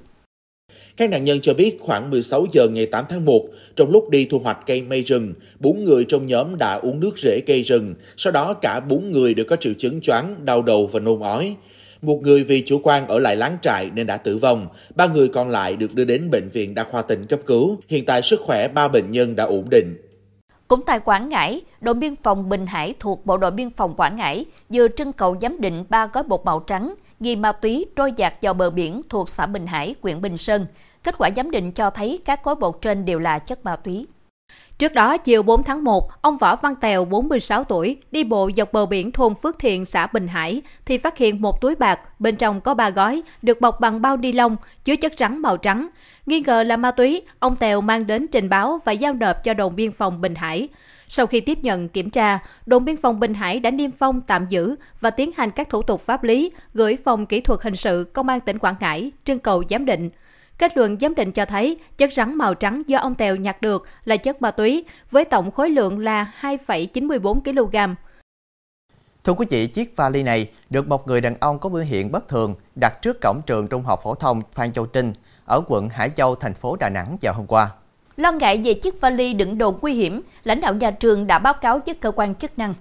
Các 0.97 1.11
nạn 1.11 1.25
nhân 1.25 1.41
cho 1.43 1.55
biết 1.55 1.79
khoảng 1.81 2.11
16 2.11 2.47
giờ 2.53 2.69
ngày 2.69 2.87
8 2.87 3.05
tháng 3.09 3.25
1, 3.25 3.47
trong 3.77 3.91
lúc 3.91 4.11
đi 4.11 4.25
thu 4.31 4.39
hoạch 4.39 4.59
cây 4.67 4.83
mây 4.83 5.03
rừng, 5.03 5.35
bốn 5.59 5.85
người 5.85 6.05
trong 6.09 6.27
nhóm 6.27 6.59
đã 6.59 6.75
uống 6.75 7.01
nước 7.01 7.19
rễ 7.19 7.41
cây 7.47 7.63
rừng. 7.63 7.95
Sau 8.17 8.33
đó 8.33 8.55
cả 8.55 8.81
bốn 8.81 9.13
người 9.13 9.35
đều 9.35 9.47
có 9.49 9.57
triệu 9.57 9.73
chứng 9.79 10.01
choáng, 10.01 10.45
đau 10.45 10.63
đầu 10.63 10.87
và 10.87 11.01
nôn 11.01 11.21
ói. 11.21 11.55
Một 12.03 12.19
người 12.23 12.45
vì 12.45 12.63
chủ 12.67 12.81
quan 12.83 13.07
ở 13.07 13.19
lại 13.19 13.37
láng 13.37 13.57
trại 13.63 13.91
nên 13.95 14.07
đã 14.07 14.17
tử 14.17 14.37
vong. 14.37 14.67
Ba 14.95 15.07
người 15.07 15.29
còn 15.29 15.49
lại 15.49 15.77
được 15.77 15.95
đưa 15.95 16.05
đến 16.05 16.31
bệnh 16.31 16.49
viện 16.49 16.75
đa 16.75 16.85
khoa 16.85 17.03
tỉnh 17.03 17.27
cấp 17.27 17.41
cứu. 17.47 17.79
Hiện 17.89 18.05
tại 18.05 18.23
sức 18.23 18.41
khỏe 18.41 18.69
ba 18.69 18.89
bệnh 18.89 19.11
nhân 19.11 19.37
đã 19.37 19.45
ổn 19.45 19.71
định. 19.71 19.97
Cũng 20.71 20.83
tại 20.83 21.01
Quảng 21.01 21.29
Ngãi, 21.29 21.63
đồn 21.81 22.01
biên 22.01 22.17
phòng 22.17 22.49
Bình 22.49 22.67
Hải 22.67 22.95
thuộc 22.99 23.27
Bộ 23.27 23.37
đội 23.37 23.51
biên 23.51 23.71
phòng 23.71 23.95
Quảng 23.95 24.17
Ngãi 24.17 24.45
vừa 24.73 24.89
trưng 24.97 25.13
cầu 25.13 25.37
giám 25.41 25.61
định 25.61 25.85
ba 25.89 26.07
gói 26.07 26.23
bột 26.23 26.45
màu 26.45 26.61
trắng 26.61 26.95
nghi 27.21 27.37
ma 27.37 27.53
túy 27.53 27.87
trôi 27.97 28.13
dạt 28.17 28.35
vào 28.43 28.55
bờ 28.55 28.71
biển 28.71 29.03
thuộc 29.09 29.31
xã 29.31 29.47
Bình 29.47 29.67
Hải, 29.67 29.95
huyện 30.03 30.21
Bình 30.21 30.39
Sơn. 30.39 30.67
Kết 31.03 31.15
quả 31.19 31.31
giám 31.37 31.51
định 31.51 31.73
cho 31.73 31.91
thấy 31.91 32.21
các 32.25 32.45
gói 32.45 32.55
bột 32.55 32.79
trên 32.83 33.05
đều 33.05 33.19
là 33.19 33.39
chất 33.39 33.65
ma 33.65 33.77
túy. 33.77 34.07
Trước 34.81 34.95
đó, 34.95 35.17
chiều 35.17 35.43
4 35.43 35.63
tháng 35.63 35.85
1, 35.85 36.23
ông 36.23 36.37
Võ 36.37 36.57
Văn 36.57 36.75
Tèo, 36.81 37.05
46 37.05 37.65
tuổi, 37.65 37.97
đi 38.11 38.25
bộ 38.25 38.51
dọc 38.57 38.73
bờ 38.73 38.87
biển 38.87 39.13
thôn 39.13 39.35
Phước 39.35 39.59
Thiện, 39.59 39.85
xã 39.85 40.07
Bình 40.07 40.29
Hải, 40.29 40.63
thì 40.87 40.99
phát 40.99 41.19
hiện 41.19 41.43
một 41.43 41.61
túi 41.61 41.75
bạc, 41.75 42.01
bên 42.21 42.37
trong 42.37 42.61
có 42.61 42.75
ba 42.75 42.91
gói, 42.91 43.23
được 43.43 43.61
bọc 43.61 43.81
bằng 43.81 44.03
bao 44.03 44.17
ni 44.17 44.33
lông, 44.33 44.57
chứa 44.85 44.97
chất 44.97 45.13
rắn 45.19 45.39
màu 45.39 45.57
trắng. 45.57 45.89
Nghi 46.27 46.41
ngờ 46.41 46.63
là 46.63 46.77
ma 46.77 46.91
túy, 46.91 47.23
ông 47.39 47.57
Tèo 47.57 47.81
mang 47.81 48.07
đến 48.07 48.27
trình 48.27 48.49
báo 48.49 48.81
và 48.85 48.93
giao 48.93 49.15
nộp 49.15 49.45
cho 49.45 49.55
đồn 49.55 49.77
biên 49.77 49.93
phòng 49.93 50.21
Bình 50.21 50.35
Hải. 50.35 50.69
Sau 51.07 51.27
khi 51.27 51.41
tiếp 51.41 51.59
nhận 51.63 51.89
kiểm 51.89 52.11
tra, 52.11 52.39
đồn 52.67 52.85
biên 52.85 52.97
phòng 52.97 53.21
Bình 53.21 53.35
Hải 53.35 53.61
đã 53.61 53.71
niêm 53.71 53.91
phong 53.91 54.21
tạm 54.21 54.47
giữ 54.49 54.77
và 55.01 55.11
tiến 55.11 55.31
hành 55.37 55.51
các 55.51 55.69
thủ 55.69 55.83
tục 55.83 56.01
pháp 56.01 56.25
lý, 56.25 56.53
gửi 56.75 56.97
phòng 57.05 57.27
kỹ 57.27 57.41
thuật 57.41 57.63
hình 57.63 57.77
sự 57.77 58.11
Công 58.13 58.29
an 58.29 58.41
tỉnh 58.41 58.59
Quảng 58.59 58.77
Ngãi 58.81 59.11
trưng 59.25 59.39
cầu 59.39 59.63
giám 59.71 59.85
định. 59.85 60.11
Kết 60.61 60.77
luận 60.77 60.97
giám 61.01 61.15
định 61.15 61.33
cho 61.33 61.45
thấy 61.45 61.77
chất 61.99 62.13
rắn 62.13 62.35
màu 62.35 62.55
trắng 62.55 62.83
do 62.87 62.99
ông 62.99 63.15
Tèo 63.15 63.37
nhặt 63.37 63.63
được 63.63 63.87
là 64.05 64.17
chất 64.17 64.43
ma 64.43 64.51
túy 64.51 64.85
với 65.11 65.25
tổng 65.25 65.51
khối 65.51 65.71
lượng 65.71 65.99
là 65.99 66.33
2,94 66.41 67.41
kg. 67.41 67.95
Thưa 69.25 69.33
quý 69.33 69.47
vị, 69.51 69.67
chiếc 69.67 69.97
vali 69.97 70.23
này 70.23 70.51
được 70.71 70.89
một 70.89 71.07
người 71.07 71.21
đàn 71.21 71.35
ông 71.41 71.59
có 71.59 71.69
biểu 71.69 71.83
hiện 71.83 72.13
bất 72.13 72.29
thường 72.29 72.55
đặt 72.75 73.03
trước 73.03 73.21
cổng 73.23 73.41
trường 73.47 73.69
trung 73.69 73.83
học 73.83 74.01
phổ 74.03 74.15
thông 74.15 74.43
Phan 74.53 74.73
Châu 74.73 74.87
Trinh 74.87 75.13
ở 75.45 75.61
quận 75.69 75.89
Hải 75.89 76.11
Châu, 76.11 76.35
thành 76.35 76.55
phố 76.55 76.77
Đà 76.77 76.89
Nẵng 76.89 77.17
vào 77.23 77.35
hôm 77.35 77.47
qua. 77.47 77.71
Lo 78.17 78.33
ngại 78.33 78.61
về 78.65 78.75
chiếc 78.75 79.01
vali 79.01 79.35
đựng 79.35 79.59
đồ 79.59 79.75
nguy 79.81 79.95
hiểm, 79.95 80.23
lãnh 80.45 80.61
đạo 80.61 80.75
nhà 80.75 80.91
trường 80.91 81.27
đã 81.27 81.39
báo 81.39 81.55
cáo 81.55 81.81
với 81.87 81.95
cơ 81.95 82.11
quan 82.11 82.35
chức 82.35 82.59
năng. 82.59 82.75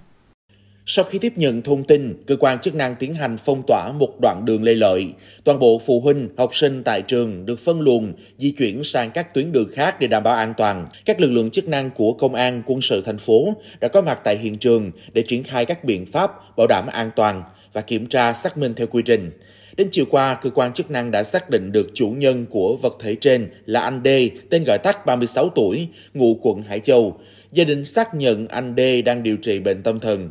Sau 0.86 1.04
khi 1.04 1.18
tiếp 1.18 1.32
nhận 1.36 1.62
thông 1.62 1.84
tin, 1.84 2.22
cơ 2.26 2.36
quan 2.36 2.60
chức 2.60 2.74
năng 2.74 2.96
tiến 2.96 3.14
hành 3.14 3.36
phong 3.44 3.62
tỏa 3.66 3.92
một 3.92 4.20
đoạn 4.22 4.44
đường 4.44 4.62
lê 4.62 4.74
lợi. 4.74 5.06
Toàn 5.44 5.58
bộ 5.58 5.80
phụ 5.86 6.00
huynh, 6.00 6.28
học 6.36 6.54
sinh 6.54 6.82
tại 6.84 7.02
trường 7.02 7.46
được 7.46 7.60
phân 7.60 7.80
luồng, 7.80 8.12
di 8.38 8.50
chuyển 8.50 8.84
sang 8.84 9.10
các 9.10 9.34
tuyến 9.34 9.52
đường 9.52 9.68
khác 9.72 10.00
để 10.00 10.06
đảm 10.06 10.22
bảo 10.22 10.34
an 10.34 10.54
toàn. 10.56 10.88
Các 11.04 11.20
lực 11.20 11.28
lượng 11.28 11.50
chức 11.50 11.68
năng 11.68 11.90
của 11.90 12.12
công 12.12 12.34
an, 12.34 12.62
quân 12.66 12.80
sự 12.82 13.02
thành 13.06 13.18
phố 13.18 13.54
đã 13.80 13.88
có 13.88 14.00
mặt 14.00 14.20
tại 14.24 14.36
hiện 14.36 14.58
trường 14.58 14.90
để 15.12 15.22
triển 15.22 15.42
khai 15.42 15.64
các 15.64 15.84
biện 15.84 16.06
pháp 16.06 16.56
bảo 16.56 16.66
đảm 16.66 16.86
an 16.86 17.10
toàn 17.16 17.42
và 17.72 17.80
kiểm 17.80 18.06
tra 18.06 18.32
xác 18.32 18.58
minh 18.58 18.74
theo 18.74 18.86
quy 18.86 19.02
trình. 19.02 19.30
Đến 19.76 19.88
chiều 19.90 20.04
qua, 20.10 20.34
cơ 20.34 20.50
quan 20.50 20.72
chức 20.72 20.90
năng 20.90 21.10
đã 21.10 21.24
xác 21.24 21.50
định 21.50 21.72
được 21.72 21.90
chủ 21.94 22.08
nhân 22.08 22.46
của 22.50 22.76
vật 22.82 22.96
thể 23.00 23.14
trên 23.14 23.50
là 23.66 23.80
anh 23.80 24.00
D, 24.04 24.08
tên 24.50 24.64
gọi 24.64 24.78
tắt 24.78 25.06
36 25.06 25.48
tuổi, 25.48 25.88
ngụ 26.14 26.38
quận 26.42 26.62
Hải 26.62 26.80
Châu. 26.80 27.18
Gia 27.52 27.64
đình 27.64 27.84
xác 27.84 28.14
nhận 28.14 28.48
anh 28.48 28.74
D 28.76 28.80
đang 29.04 29.22
điều 29.22 29.36
trị 29.36 29.58
bệnh 29.58 29.82
tâm 29.82 30.00
thần. 30.00 30.30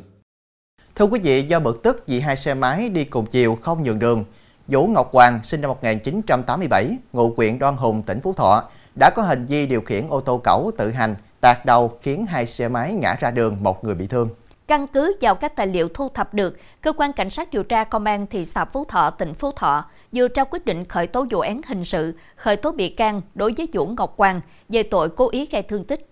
Thưa 1.00 1.06
quý 1.06 1.20
vị, 1.24 1.42
do 1.42 1.60
bực 1.60 1.84
tức 1.84 2.04
vì 2.08 2.20
hai 2.20 2.38
xe 2.38 2.54
máy 2.54 2.90
đi 2.90 3.06
cùng 3.06 3.26
chiều 3.26 3.58
không 3.62 3.84
nhường 3.84 4.00
đường, 4.00 4.26
Vũ 4.68 4.88
Ngọc 4.88 5.14
Hoàng 5.14 5.40
sinh 5.44 5.62
năm 5.62 5.70
1987, 5.70 6.98
ngụ 7.14 7.34
huyện 7.38 7.60
Đoan 7.60 7.78
Hùng, 7.78 8.04
tỉnh 8.04 8.20
Phú 8.22 8.34
Thọ, 8.34 8.64
đã 8.96 9.10
có 9.10 9.22
hành 9.22 9.46
vi 9.46 9.66
điều 9.66 9.82
khiển 9.82 10.08
ô 10.10 10.22
tô 10.22 10.42
cẩu 10.44 10.72
tự 10.78 10.92
hành 10.92 11.16
tạt 11.42 11.66
đầu 11.66 11.92
khiến 12.02 12.26
hai 12.26 12.46
xe 12.46 12.68
máy 12.68 12.94
ngã 12.94 13.16
ra 13.20 13.32
đường, 13.32 13.58
một 13.62 13.84
người 13.84 13.96
bị 13.96 14.08
thương. 14.08 14.30
Căn 14.68 14.88
cứ 14.88 15.16
vào 15.22 15.36
các 15.36 15.56
tài 15.56 15.68
liệu 15.68 15.90
thu 15.94 16.10
thập 16.10 16.34
được, 16.34 16.58
cơ 16.82 16.92
quan 16.92 17.14
cảnh 17.14 17.30
sát 17.30 17.52
điều 17.52 17.64
tra 17.64 17.84
công 17.84 18.06
an 18.06 18.28
thị 18.28 18.46
xã 18.46 18.66
Phú 18.66 18.86
Thọ, 18.86 19.10
tỉnh 19.10 19.34
Phú 19.34 19.52
Thọ 19.52 19.86
vừa 20.12 20.28
trao 20.28 20.46
quyết 20.52 20.66
định 20.66 20.86
khởi 20.86 21.08
tố 21.08 21.26
vụ 21.30 21.40
án 21.40 21.62
hình 21.68 21.86
sự, 21.86 22.14
khởi 22.36 22.56
tố 22.56 22.72
bị 22.72 22.90
can 22.90 23.22
đối 23.36 23.54
với 23.58 23.68
Vũ 23.74 23.86
Ngọc 23.86 24.14
quang 24.18 24.42
về 24.70 24.84
tội 24.84 25.10
cố 25.10 25.30
ý 25.30 25.46
gây 25.52 25.62
thương 25.62 25.84
tích. 25.84 26.09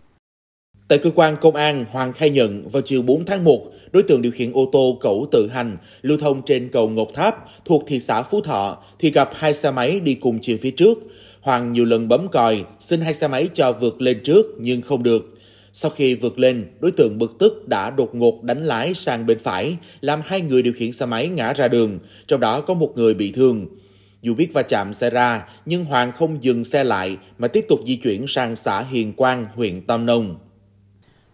Tại 0.88 1.00
cơ 1.00 1.12
quan 1.16 1.36
công 1.42 1.56
an, 1.56 1.86
Hoàng 1.92 2.14
khai 2.14 2.30
nhận 2.30 2.70
vào 2.70 2.82
chiều 2.86 3.02
4 3.02 3.26
tháng 3.26 3.44
1, 3.44 3.72
đối 3.92 4.04
tượng 4.04 4.22
điều 4.22 4.32
khiển 4.32 4.52
ô 4.54 4.70
tô 4.72 4.98
cẩu 5.02 5.28
tự 5.32 5.48
hành 5.54 5.78
lưu 6.02 6.18
thông 6.18 6.42
trên 6.46 6.70
cầu 6.70 6.90
Ngọc 6.90 7.08
Tháp 7.14 7.46
thuộc 7.66 7.84
thị 7.88 8.00
xã 8.00 8.24
Phú 8.24 8.42
Thọ 8.42 8.78
thì 9.00 9.12
gặp 9.12 9.30
hai 9.34 9.54
xe 9.54 9.72
máy 9.72 10.00
đi 10.00 10.14
cùng 10.14 10.40
chiều 10.42 10.58
phía 10.62 10.72
trước. 10.72 10.98
Hoàng 11.42 11.72
nhiều 11.72 11.86
lần 11.86 12.08
bấm 12.08 12.28
còi, 12.28 12.64
xin 12.80 13.02
hai 13.02 13.14
xe 13.14 13.28
máy 13.28 13.50
cho 13.54 13.72
vượt 13.72 14.02
lên 14.02 14.20
trước 14.24 14.46
nhưng 14.60 14.82
không 14.82 15.04
được. 15.04 15.38
Sau 15.74 15.92
khi 15.92 16.16
vượt 16.16 16.40
lên, 16.40 16.66
đối 16.80 16.92
tượng 16.92 17.18
bực 17.18 17.36
tức 17.40 17.68
đã 17.68 17.90
đột 17.90 18.16
ngột 18.16 18.44
đánh 18.44 18.64
lái 18.64 18.94
sang 18.94 19.26
bên 19.26 19.40
phải, 19.40 19.78
làm 20.02 20.22
hai 20.26 20.42
người 20.42 20.62
điều 20.62 20.74
khiển 20.74 20.92
xe 20.92 21.06
máy 21.06 21.30
ngã 21.30 21.54
ra 21.54 21.68
đường, 21.68 22.00
trong 22.28 22.40
đó 22.40 22.62
có 22.62 22.74
một 22.74 22.94
người 22.96 23.14
bị 23.14 23.32
thương. 23.32 23.66
Dù 24.22 24.36
biết 24.36 24.54
va 24.54 24.62
chạm 24.62 24.94
xảy 24.94 25.10
ra, 25.10 25.44
nhưng 25.66 25.86
Hoàng 25.86 26.12
không 26.12 26.44
dừng 26.44 26.66
xe 26.66 26.84
lại 26.84 27.18
mà 27.38 27.48
tiếp 27.48 27.66
tục 27.70 27.80
di 27.86 27.96
chuyển 27.96 28.26
sang 28.28 28.56
xã 28.56 28.82
Hiền 28.82 29.14
Quang, 29.14 29.46
huyện 29.56 29.82
Tam 29.82 30.06
Nông. 30.06 30.36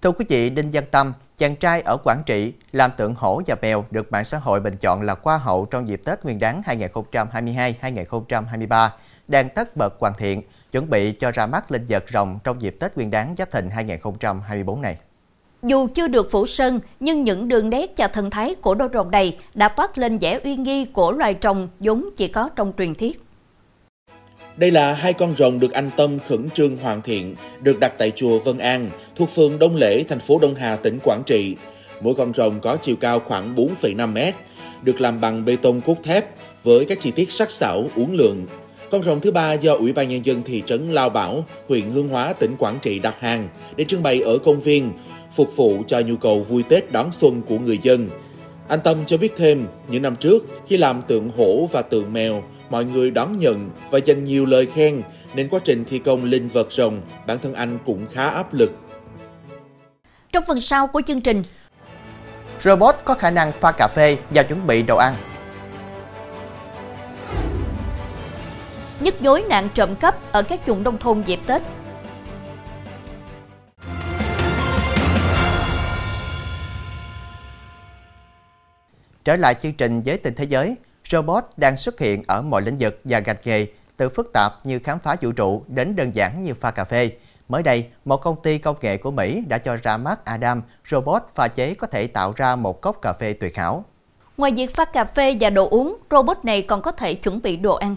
Thưa 0.04 0.12
quý 0.12 0.26
vị, 0.30 0.50
Đinh 0.50 0.70
Văn 0.74 0.84
Tâm, 0.92 1.14
chàng 1.38 1.56
trai 1.56 1.82
ở 1.82 1.98
Quảng 2.04 2.24
Trị 2.26 2.54
làm 2.72 2.92
tượng 2.98 3.16
hổ 3.16 3.42
và 3.48 3.56
mèo 3.62 3.86
được 3.92 4.12
mạng 4.12 4.24
xã 4.24 4.38
hội 4.38 4.60
bình 4.60 4.78
chọn 4.78 5.02
là 5.02 5.16
hoa 5.22 5.38
hậu 5.38 5.66
trong 5.66 5.88
dịp 5.88 6.02
Tết 6.06 6.24
Nguyên 6.24 6.40
đán 6.40 6.62
2022-2023 7.82 8.90
đang 9.28 9.50
tất 9.50 9.78
bật 9.78 9.94
hoàn 10.00 10.14
thiện, 10.18 10.42
chuẩn 10.72 10.90
bị 10.90 11.12
cho 11.12 11.32
ra 11.32 11.46
mắt 11.46 11.72
linh 11.72 11.86
vật 11.90 12.04
rồng 12.14 12.40
trong 12.44 12.62
dịp 12.62 12.76
Tết 12.80 12.96
Nguyên 12.96 13.12
đán 13.12 13.36
Giáp 13.38 13.52
Thìn 13.52 13.70
2024 13.70 14.82
này. 14.82 14.98
Dù 15.64 15.88
chưa 15.88 16.08
được 16.08 16.32
phủ 16.32 16.46
sơn, 16.46 16.80
nhưng 17.00 17.24
những 17.24 17.48
đường 17.48 17.70
nét 17.70 17.92
và 17.98 18.08
thần 18.08 18.30
thái 18.30 18.56
của 18.56 18.76
đôi 18.76 18.90
rồng 18.94 19.12
này 19.12 19.38
đã 19.54 19.68
toát 19.68 19.98
lên 19.98 20.18
vẻ 20.18 20.40
uy 20.44 20.56
nghi 20.56 20.86
của 20.86 21.12
loài 21.12 21.36
rồng 21.42 21.68
vốn 21.80 22.10
chỉ 22.16 22.28
có 22.28 22.50
trong 22.56 22.74
truyền 22.78 22.96
thuyết. 22.96 23.24
Đây 24.58 24.72
là 24.72 24.94
hai 24.94 25.14
con 25.14 25.36
rồng 25.36 25.60
được 25.60 25.72
anh 25.72 25.90
Tâm 25.98 26.18
khẩn 26.28 26.50
trương 26.50 26.78
hoàn 26.78 27.02
thiện, 27.02 27.36
được 27.62 27.80
đặt 27.80 27.94
tại 27.98 28.12
chùa 28.16 28.40
Vân 28.40 28.58
An, 28.58 28.90
thuộc 29.16 29.30
phường 29.30 29.60
Đông 29.60 29.76
Lễ, 29.76 30.04
thành 30.04 30.20
phố 30.20 30.40
Đông 30.40 30.56
Hà, 30.56 30.76
tỉnh 30.76 31.00
Quảng 31.04 31.24
Trị. 31.26 31.56
Mỗi 32.02 32.14
con 32.18 32.34
rồng 32.34 32.60
có 32.60 32.78
chiều 32.82 32.96
cao 32.96 33.20
khoảng 33.20 33.56
4,5 33.56 34.14
mét. 34.14 34.36
được 34.84 35.02
làm 35.02 35.22
bằng 35.22 35.46
bê 35.46 35.56
tông 35.56 35.82
cốt 35.82 35.96
thép 36.04 36.26
với 36.64 36.86
các 36.86 37.00
chi 37.02 37.12
tiết 37.12 37.32
sắc 37.32 37.52
sảo, 37.52 37.86
uốn 37.96 38.08
lượn. 38.12 38.46
Con 38.92 39.04
rồng 39.04 39.22
thứ 39.22 39.32
ba 39.32 39.54
do 39.54 39.74
Ủy 39.74 39.94
ban 39.94 40.10
Nhân 40.10 40.26
dân 40.26 40.44
thị 40.44 40.64
trấn 40.66 40.92
Lao 40.92 41.10
Bảo, 41.10 41.46
huyện 41.68 41.90
Hương 41.90 42.10
Hóa, 42.10 42.34
tỉnh 42.34 42.56
Quảng 42.60 42.80
Trị 42.82 43.00
đặt 43.00 43.20
hàng 43.20 43.48
để 43.76 43.84
trưng 43.84 44.04
bày 44.04 44.22
ở 44.22 44.38
công 44.38 44.62
viên, 44.62 44.92
phục 45.36 45.56
vụ 45.56 45.84
cho 45.88 46.00
nhu 46.00 46.16
cầu 46.16 46.44
vui 46.44 46.64
Tết 46.64 46.92
đón 46.92 47.12
xuân 47.12 47.42
của 47.42 47.58
người 47.58 47.80
dân. 47.82 48.10
Anh 48.68 48.80
Tâm 48.84 48.98
cho 49.06 49.18
biết 49.18 49.34
thêm, 49.38 49.66
những 49.90 50.02
năm 50.02 50.16
trước, 50.16 50.46
khi 50.68 50.78
làm 50.78 51.02
tượng 51.08 51.30
hổ 51.38 51.70
và 51.72 51.82
tượng 51.82 52.14
mèo, 52.14 52.44
mọi 52.74 52.86
người 52.86 53.12
đón 53.12 53.40
nhận 53.40 53.70
và 53.92 54.00
dành 54.06 54.24
nhiều 54.24 54.46
lời 54.46 54.68
khen, 54.74 55.02
nên 55.34 55.50
quá 55.50 55.60
trình 55.64 55.86
thi 55.90 56.00
công 56.00 56.24
linh 56.24 56.50
vật 56.50 56.68
rồng, 56.72 57.02
bản 57.28 57.40
thân 57.40 57.54
anh 57.54 57.80
cũng 57.86 58.08
khá 58.12 58.30
áp 58.30 58.54
lực. 58.54 58.72
Trong 60.32 60.44
phần 60.48 60.62
sau 60.62 60.88
của 60.88 61.02
chương 61.08 61.22
trình, 61.22 61.44
Robot 62.60 62.96
có 63.04 63.14
khả 63.14 63.32
năng 63.32 63.52
pha 63.52 63.72
cà 63.72 63.88
phê 63.96 64.18
và 64.30 64.44
chuẩn 64.44 64.68
bị 64.68 64.84
đồ 64.84 64.98
ăn. 64.98 65.16
nhức 69.00 69.22
nhối 69.22 69.44
nạn 69.50 69.70
trộm 69.74 69.96
cắp 69.96 70.32
ở 70.32 70.44
các 70.44 70.68
vùng 70.68 70.84
nông 70.84 70.98
thôn 70.98 71.22
dịp 71.22 71.40
Tết. 71.48 71.62
Trở 79.24 79.36
lại 79.36 79.54
chương 79.54 79.74
trình 79.74 80.02
với 80.06 80.18
tình 80.18 80.34
thế 80.36 80.46
giới, 80.46 80.76
robot 81.14 81.44
đang 81.58 81.78
xuất 81.78 82.00
hiện 82.00 82.24
ở 82.28 82.42
mọi 82.42 82.62
lĩnh 82.62 82.78
vực 82.80 83.00
và 83.04 83.20
ngành 83.20 83.36
nghề, 83.44 83.66
từ 83.98 84.10
phức 84.10 84.34
tạp 84.34 84.54
như 84.64 84.80
khám 84.80 85.00
phá 85.00 85.16
vũ 85.22 85.32
trụ 85.32 85.64
đến 85.68 85.96
đơn 85.96 86.16
giản 86.16 86.42
như 86.42 86.54
pha 86.54 86.72
cà 86.72 86.84
phê. 86.84 87.12
Mới 87.50 87.64
đây, 87.64 87.88
một 88.06 88.18
công 88.18 88.42
ty 88.44 88.58
công 88.58 88.76
nghệ 88.82 88.98
của 88.98 89.12
Mỹ 89.12 89.44
đã 89.48 89.58
cho 89.58 89.78
ra 89.78 89.98
mắt 89.98 90.26
Adam, 90.26 90.62
robot 90.86 91.22
pha 91.36 91.48
chế 91.48 91.74
có 91.74 91.88
thể 91.88 92.08
tạo 92.08 92.34
ra 92.36 92.56
một 92.56 92.82
cốc 92.82 93.02
cà 93.02 93.14
phê 93.14 93.34
tuyệt 93.34 93.58
hảo. 93.58 93.86
Ngoài 94.38 94.52
việc 94.56 94.76
pha 94.76 94.86
cà 94.86 95.06
phê 95.06 95.38
và 95.40 95.50
đồ 95.50 95.70
uống, 95.70 95.98
robot 96.12 96.38
này 96.44 96.62
còn 96.62 96.82
có 96.82 96.92
thể 96.92 97.14
chuẩn 97.14 97.42
bị 97.42 97.58
đồ 97.58 97.76
ăn. 97.76 97.96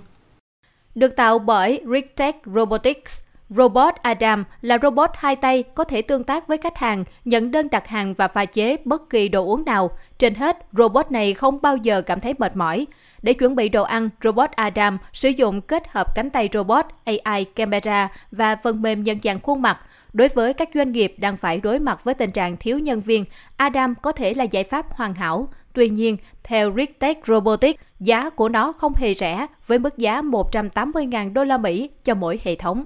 Được 0.95 1.17
tạo 1.17 1.39
bởi 1.39 1.81
Rigtech 1.87 2.37
Robotics, 2.55 3.21
Robot 3.51 3.95
Adam 4.03 4.45
là 4.61 4.79
robot 4.83 5.11
hai 5.15 5.37
tay 5.37 5.63
có 5.63 5.85
thể 5.85 6.03
tương 6.03 6.25
tác 6.25 6.49
với 6.49 6.59
khách 6.59 6.77
hàng, 6.77 7.05
nhận 7.25 7.51
đơn 7.51 7.71
đặt 7.71 7.87
hàng 7.87 8.15
và 8.15 8.29
pha 8.29 8.45
chế 8.45 8.77
bất 8.85 9.11
kỳ 9.11 9.29
đồ 9.29 9.45
uống 9.45 9.65
nào. 9.65 9.91
Trên 10.19 10.35
hết, 10.35 10.57
robot 10.73 11.11
này 11.11 11.35
không 11.35 11.59
bao 11.63 11.77
giờ 11.77 12.03
cảm 12.03 12.21
thấy 12.21 12.35
mệt 12.39 12.57
mỏi. 12.57 12.87
Để 13.23 13.33
chuẩn 13.33 13.57
bị 13.57 13.69
đồ 13.69 13.83
ăn, 13.83 14.09
robot 14.25 14.51
Adam 14.51 14.99
sử 15.13 15.29
dụng 15.29 15.61
kết 15.61 15.89
hợp 15.89 16.15
cánh 16.15 16.31
tay 16.31 16.49
robot, 16.53 16.85
AI 17.05 17.45
camera 17.45 18.09
và 18.31 18.57
phần 18.57 18.83
mềm 18.83 19.03
nhận 19.03 19.19
dạng 19.23 19.41
khuôn 19.41 19.63
mặt. 19.63 19.79
Đối 20.13 20.29
với 20.29 20.53
các 20.53 20.69
doanh 20.75 20.93
nghiệp 20.93 21.15
đang 21.19 21.37
phải 21.37 21.61
đối 21.61 21.79
mặt 21.79 22.05
với 22.05 22.15
tình 22.15 22.31
trạng 22.31 22.57
thiếu 22.57 22.79
nhân 22.79 23.01
viên, 23.01 23.25
Adam 23.57 23.95
có 24.03 24.13
thể 24.13 24.35
là 24.35 24.45
giải 24.45 24.65
pháp 24.65 24.87
hoàn 24.91 25.15
hảo. 25.15 25.49
Tuy 25.73 25.89
nhiên, 25.89 26.17
theo 26.43 26.73
Rigtech 26.77 27.19
Robotics, 27.27 27.81
giá 28.01 28.31
của 28.31 28.49
nó 28.49 28.73
không 28.73 28.93
hề 28.97 29.15
rẻ 29.15 29.47
với 29.67 29.79
mức 29.79 29.99
giá 29.99 30.23
180.000 30.23 31.33
đô 31.33 31.45
la 31.45 31.59
Mỹ 31.59 31.91
cho 32.05 32.15
mỗi 32.15 32.41
hệ 32.45 32.55
thống. 32.55 32.85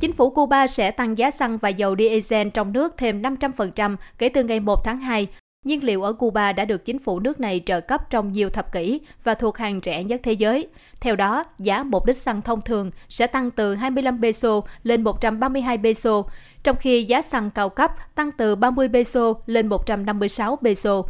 Chính 0.00 0.12
phủ 0.12 0.30
Cuba 0.30 0.66
sẽ 0.66 0.90
tăng 0.90 1.18
giá 1.18 1.30
xăng 1.30 1.58
và 1.58 1.68
dầu 1.68 1.96
diesel 1.98 2.48
trong 2.48 2.72
nước 2.72 2.94
thêm 2.96 3.22
500% 3.22 3.96
kể 4.18 4.28
từ 4.28 4.44
ngày 4.44 4.60
1 4.60 4.84
tháng 4.84 4.98
2. 4.98 5.26
Nhiên 5.64 5.84
liệu 5.84 6.02
ở 6.02 6.12
Cuba 6.12 6.52
đã 6.52 6.64
được 6.64 6.84
chính 6.84 6.98
phủ 6.98 7.20
nước 7.20 7.40
này 7.40 7.62
trợ 7.66 7.80
cấp 7.80 8.10
trong 8.10 8.32
nhiều 8.32 8.50
thập 8.50 8.72
kỷ 8.72 9.00
và 9.24 9.34
thuộc 9.34 9.58
hàng 9.58 9.80
rẻ 9.82 10.04
nhất 10.04 10.20
thế 10.22 10.32
giới. 10.32 10.68
Theo 11.00 11.16
đó, 11.16 11.44
giá 11.58 11.82
một 11.82 12.08
lít 12.08 12.16
xăng 12.16 12.42
thông 12.42 12.60
thường 12.60 12.90
sẽ 13.08 13.26
tăng 13.26 13.50
từ 13.50 13.74
25 13.74 14.22
peso 14.22 14.60
lên 14.82 15.02
132 15.02 15.78
peso, 15.78 16.22
trong 16.62 16.76
khi 16.76 17.04
giá 17.04 17.22
xăng 17.22 17.50
cao 17.50 17.68
cấp 17.68 17.90
tăng 18.14 18.30
từ 18.32 18.56
30 18.56 18.88
peso 18.92 19.34
lên 19.46 19.66
156 19.66 20.56
peso. 20.56 21.02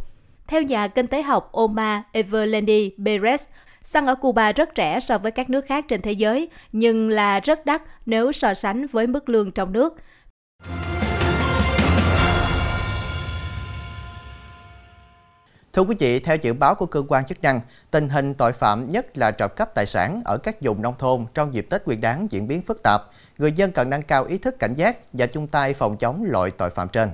Theo 0.47 0.61
nhà 0.61 0.87
kinh 0.87 1.07
tế 1.07 1.21
học 1.21 1.51
Omar 1.51 2.01
Everlendi 2.11 2.91
Perez, 2.97 3.37
Xăng 3.81 4.07
ở 4.07 4.15
Cuba 4.15 4.51
rất 4.51 4.69
rẻ 4.77 4.99
so 4.99 5.17
với 5.17 5.31
các 5.31 5.49
nước 5.49 5.65
khác 5.65 5.85
trên 5.87 6.01
thế 6.01 6.11
giới, 6.11 6.49
nhưng 6.71 7.09
là 7.09 7.39
rất 7.39 7.65
đắt 7.65 7.81
nếu 8.05 8.31
so 8.31 8.53
sánh 8.53 8.87
với 8.87 9.07
mức 9.07 9.29
lương 9.29 9.51
trong 9.51 9.73
nước. 9.73 9.95
Thưa 15.75 15.81
quý 15.81 15.95
vị, 15.99 16.19
theo 16.19 16.35
dự 16.41 16.53
báo 16.53 16.75
của 16.75 16.85
cơ 16.85 17.03
quan 17.07 17.25
chức 17.25 17.41
năng, 17.43 17.61
tình 17.91 18.09
hình 18.09 18.33
tội 18.33 18.53
phạm 18.53 18.91
nhất 18.91 19.17
là 19.17 19.31
trộm 19.31 19.51
cắp 19.55 19.75
tài 19.75 19.85
sản 19.85 20.21
ở 20.25 20.37
các 20.37 20.61
vùng 20.61 20.81
nông 20.81 20.93
thôn 20.97 21.25
trong 21.33 21.53
dịp 21.53 21.67
Tết 21.69 21.85
Nguyên 21.85 22.01
đán 22.01 22.27
diễn 22.31 22.47
biến 22.47 22.61
phức 22.61 22.83
tạp. 22.83 23.01
Người 23.37 23.51
dân 23.51 23.71
cần 23.71 23.89
nâng 23.89 24.01
cao 24.01 24.25
ý 24.25 24.37
thức 24.37 24.59
cảnh 24.59 24.73
giác 24.73 24.97
và 25.13 25.25
chung 25.25 25.47
tay 25.47 25.73
phòng 25.73 25.97
chống 25.97 26.23
loại 26.23 26.51
tội 26.51 26.69
phạm 26.69 26.89
trên. 26.89 27.09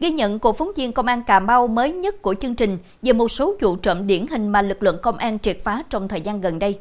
Ghi 0.00 0.10
nhận 0.10 0.38
của 0.38 0.52
phóng 0.52 0.70
viên 0.76 0.92
Công 0.92 1.06
an 1.06 1.22
Cà 1.22 1.40
Mau 1.40 1.66
mới 1.66 1.92
nhất 1.92 2.22
của 2.22 2.34
chương 2.34 2.54
trình 2.54 2.78
về 3.02 3.12
một 3.12 3.28
số 3.28 3.56
vụ 3.60 3.76
trộm 3.76 4.06
điển 4.06 4.26
hình 4.26 4.48
mà 4.48 4.62
lực 4.62 4.82
lượng 4.82 4.98
công 5.02 5.16
an 5.16 5.38
triệt 5.38 5.58
phá 5.64 5.82
trong 5.90 6.08
thời 6.08 6.20
gian 6.20 6.40
gần 6.40 6.58
đây. 6.58 6.78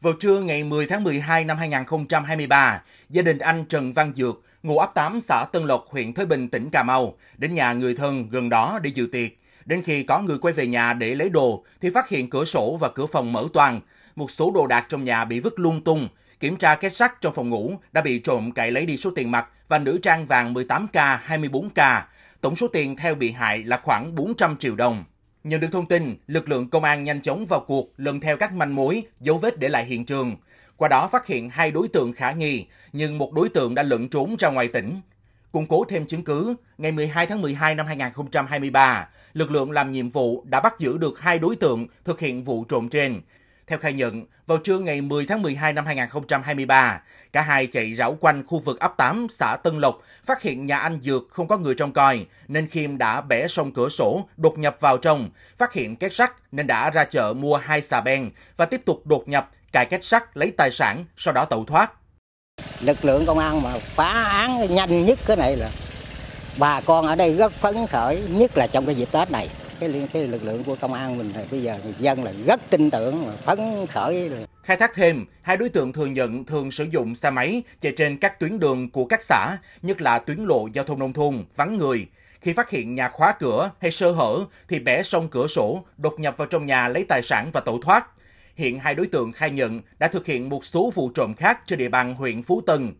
Vào 0.00 0.12
trưa 0.20 0.40
ngày 0.40 0.64
10 0.64 0.86
tháng 0.86 1.04
12 1.04 1.44
năm 1.44 1.56
2023, 1.56 2.82
gia 3.10 3.22
đình 3.22 3.38
anh 3.38 3.64
Trần 3.64 3.92
Văn 3.92 4.12
Dược, 4.16 4.42
ngụ 4.62 4.78
ấp 4.78 4.94
8 4.94 5.20
xã 5.20 5.44
Tân 5.52 5.64
Lộc, 5.64 5.84
huyện 5.90 6.14
Thới 6.14 6.26
Bình, 6.26 6.48
tỉnh 6.48 6.70
Cà 6.70 6.82
Mau, 6.82 7.14
đến 7.36 7.54
nhà 7.54 7.72
người 7.72 7.94
thân 7.94 8.28
gần 8.30 8.48
đó 8.48 8.78
để 8.82 8.90
dự 8.94 9.08
tiệc. 9.12 9.30
Đến 9.68 9.82
khi 9.82 10.02
có 10.02 10.20
người 10.20 10.38
quay 10.38 10.54
về 10.54 10.66
nhà 10.66 10.92
để 10.92 11.14
lấy 11.14 11.30
đồ, 11.30 11.64
thì 11.80 11.90
phát 11.90 12.08
hiện 12.08 12.30
cửa 12.30 12.44
sổ 12.44 12.76
và 12.80 12.88
cửa 12.88 13.06
phòng 13.06 13.32
mở 13.32 13.48
toàn. 13.52 13.80
Một 14.16 14.30
số 14.30 14.50
đồ 14.54 14.66
đạc 14.66 14.86
trong 14.88 15.04
nhà 15.04 15.24
bị 15.24 15.40
vứt 15.40 15.58
lung 15.58 15.84
tung. 15.84 16.08
Kiểm 16.40 16.56
tra 16.56 16.74
két 16.74 16.96
sắt 16.96 17.20
trong 17.20 17.34
phòng 17.34 17.50
ngủ 17.50 17.74
đã 17.92 18.02
bị 18.02 18.18
trộm 18.18 18.52
cậy 18.52 18.70
lấy 18.70 18.86
đi 18.86 18.96
số 18.96 19.10
tiền 19.10 19.30
mặt 19.30 19.48
và 19.68 19.78
nữ 19.78 19.98
trang 20.02 20.26
vàng 20.26 20.54
18K, 20.54 21.18
24K. 21.28 22.00
Tổng 22.40 22.56
số 22.56 22.68
tiền 22.68 22.96
theo 22.96 23.14
bị 23.14 23.30
hại 23.30 23.58
là 23.58 23.80
khoảng 23.82 24.14
400 24.14 24.56
triệu 24.56 24.76
đồng. 24.76 25.04
Nhận 25.44 25.60
được 25.60 25.68
thông 25.72 25.88
tin, 25.88 26.16
lực 26.26 26.48
lượng 26.48 26.70
công 26.70 26.84
an 26.84 27.04
nhanh 27.04 27.22
chóng 27.22 27.46
vào 27.46 27.60
cuộc 27.60 27.92
lần 27.96 28.20
theo 28.20 28.36
các 28.36 28.52
manh 28.52 28.74
mối, 28.74 29.02
dấu 29.20 29.38
vết 29.38 29.58
để 29.58 29.68
lại 29.68 29.84
hiện 29.84 30.06
trường. 30.06 30.36
Qua 30.76 30.88
đó 30.88 31.08
phát 31.08 31.26
hiện 31.26 31.50
hai 31.50 31.70
đối 31.70 31.88
tượng 31.88 32.12
khả 32.12 32.32
nghi, 32.32 32.66
nhưng 32.92 33.18
một 33.18 33.32
đối 33.32 33.48
tượng 33.48 33.74
đã 33.74 33.82
lẫn 33.82 34.08
trốn 34.08 34.36
ra 34.38 34.48
ngoài 34.48 34.68
tỉnh. 34.68 35.00
Củng 35.52 35.66
cố 35.66 35.84
thêm 35.88 36.06
chứng 36.06 36.24
cứ, 36.24 36.56
ngày 36.78 36.92
12 36.92 37.26
tháng 37.26 37.42
12 37.42 37.74
năm 37.74 37.86
2023, 37.86 39.08
lực 39.32 39.50
lượng 39.50 39.70
làm 39.70 39.90
nhiệm 39.90 40.10
vụ 40.10 40.44
đã 40.44 40.60
bắt 40.60 40.74
giữ 40.78 40.98
được 40.98 41.20
hai 41.20 41.38
đối 41.38 41.56
tượng 41.56 41.86
thực 42.04 42.20
hiện 42.20 42.44
vụ 42.44 42.64
trộm 42.64 42.88
trên. 42.88 43.20
Theo 43.66 43.78
khai 43.78 43.92
nhận, 43.92 44.24
vào 44.46 44.58
trưa 44.58 44.78
ngày 44.78 45.00
10 45.00 45.26
tháng 45.26 45.42
12 45.42 45.72
năm 45.72 45.86
2023, 45.86 47.02
cả 47.32 47.42
hai 47.42 47.66
chạy 47.66 47.94
rảo 47.94 48.16
quanh 48.20 48.46
khu 48.46 48.58
vực 48.58 48.80
ấp 48.80 48.96
8 48.96 49.26
xã 49.30 49.56
Tân 49.56 49.78
Lộc, 49.78 50.02
phát 50.24 50.42
hiện 50.42 50.66
nhà 50.66 50.78
anh 50.78 51.00
Dược 51.00 51.22
không 51.30 51.48
có 51.48 51.58
người 51.58 51.74
trông 51.74 51.92
coi, 51.92 52.26
nên 52.48 52.68
Khiêm 52.68 52.98
đã 52.98 53.20
bẻ 53.20 53.48
xong 53.48 53.72
cửa 53.72 53.88
sổ, 53.88 54.28
đột 54.36 54.58
nhập 54.58 54.76
vào 54.80 54.98
trong, 54.98 55.30
phát 55.56 55.72
hiện 55.72 55.96
két 55.96 56.14
sắt 56.14 56.32
nên 56.52 56.66
đã 56.66 56.90
ra 56.90 57.04
chợ 57.04 57.34
mua 57.36 57.56
hai 57.56 57.82
xà 57.82 58.00
beng 58.00 58.30
và 58.56 58.66
tiếp 58.66 58.82
tục 58.84 59.06
đột 59.06 59.28
nhập, 59.28 59.50
cài 59.72 59.86
két 59.86 60.04
sắt 60.04 60.36
lấy 60.36 60.50
tài 60.56 60.70
sản, 60.70 61.04
sau 61.16 61.34
đó 61.34 61.44
tẩu 61.44 61.64
thoát. 61.64 61.92
Lực 62.80 63.04
lượng 63.04 63.26
công 63.26 63.38
an 63.38 63.62
mà 63.62 63.78
phá 63.78 64.22
án 64.22 64.74
nhanh 64.74 65.06
nhất 65.06 65.18
cái 65.26 65.36
này 65.36 65.56
là 65.56 65.70
bà 66.58 66.80
con 66.80 67.06
ở 67.06 67.16
đây 67.16 67.34
rất 67.34 67.52
phấn 67.52 67.86
khởi, 67.86 68.22
nhất 68.28 68.56
là 68.56 68.66
trong 68.66 68.86
cái 68.86 68.94
dịp 68.94 69.08
Tết 69.12 69.30
này. 69.30 69.48
Cái 69.80 70.08
cái 70.12 70.26
lực 70.26 70.44
lượng 70.44 70.64
của 70.64 70.76
công 70.80 70.92
an 70.92 71.18
mình 71.18 71.32
thì 71.34 71.40
bây 71.50 71.62
giờ 71.62 71.78
người 71.84 71.94
dân 71.98 72.24
là 72.24 72.32
rất 72.46 72.60
tin 72.70 72.90
tưởng 72.90 73.36
phấn 73.44 73.86
khởi. 73.92 74.30
Khai 74.62 74.76
thác 74.76 74.94
thêm 74.94 75.24
hai 75.42 75.56
đối 75.56 75.68
tượng 75.68 75.92
thừa 75.92 76.06
nhận 76.06 76.44
thường 76.44 76.70
sử 76.70 76.86
dụng 76.90 77.14
xe 77.14 77.30
máy 77.30 77.62
chạy 77.80 77.92
trên 77.96 78.18
các 78.18 78.40
tuyến 78.40 78.58
đường 78.58 78.90
của 78.90 79.04
các 79.04 79.22
xã 79.22 79.56
nhất 79.82 80.02
là 80.02 80.18
tuyến 80.18 80.38
lộ 80.38 80.68
giao 80.72 80.84
thông 80.84 80.98
nông 80.98 81.12
thôn 81.12 81.44
vắng 81.56 81.78
người. 81.78 82.06
Khi 82.40 82.52
phát 82.52 82.70
hiện 82.70 82.94
nhà 82.94 83.08
khóa 83.08 83.34
cửa 83.40 83.70
hay 83.80 83.90
sơ 83.90 84.10
hở 84.10 84.38
thì 84.68 84.78
bẻ 84.78 85.02
xong 85.02 85.28
cửa 85.28 85.46
sổ 85.46 85.84
đột 85.96 86.20
nhập 86.20 86.34
vào 86.36 86.46
trong 86.46 86.66
nhà 86.66 86.88
lấy 86.88 87.04
tài 87.04 87.22
sản 87.22 87.50
và 87.52 87.60
tẩu 87.60 87.80
thoát 87.82 88.06
hiện 88.58 88.78
hai 88.78 88.94
đối 88.94 89.06
tượng 89.06 89.32
khai 89.32 89.50
nhận 89.50 89.80
đã 89.98 90.08
thực 90.08 90.26
hiện 90.26 90.48
một 90.48 90.64
số 90.64 90.92
vụ 90.94 91.10
trộm 91.14 91.34
khác 91.34 91.60
trên 91.66 91.78
địa 91.78 91.88
bàn 91.88 92.14
huyện 92.14 92.42
Phú 92.42 92.60
Tân. 92.66 92.94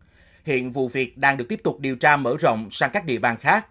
Hiện 0.45 0.73
vụ 0.73 0.89
việc 0.89 1.19
đang 1.19 1.37
được 1.37 1.45
tiếp 1.49 1.61
tục 1.65 1.81
điều 1.81 1.97
tra 1.97 2.17
mở 2.17 2.37
rộng 2.41 2.69
sang 2.71 2.91
các 2.93 3.05
địa 3.05 3.19
bàn 3.19 3.37
khác. 3.37 3.67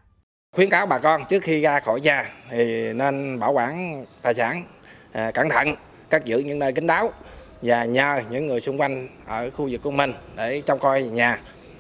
Khuyến 0.56 0.70
cáo 0.70 0.86
bà 0.86 1.00
con 1.00 1.22
trước 1.30 1.44
khi 1.44 1.62
ra 1.62 1.80
khỏi 1.80 2.02
nhà 2.02 2.26
thì 2.50 2.94
nên 2.94 3.40
bảo 3.40 3.52
quản 3.52 4.06
tài 4.22 4.34
sản 4.34 4.64
à, 5.12 5.32
cẩn 5.32 5.50
thận 5.50 5.76
cất 6.10 6.26
giữ 6.26 6.40
những 6.40 6.60
nơi 6.60 6.74
kín 6.74 6.88
đáo 6.88 7.14
và 7.62 7.86
nhờ 7.86 8.22
những 8.30 8.48
người 8.48 8.60
xung 8.60 8.82
quanh 8.82 9.08
ở 9.26 9.50
khu 9.50 9.68
vực 9.72 9.82
của 9.82 9.92
mình 9.92 10.14
để 10.36 10.62
trông 10.66 10.80
coi 10.80 11.04
nhà 11.04 11.40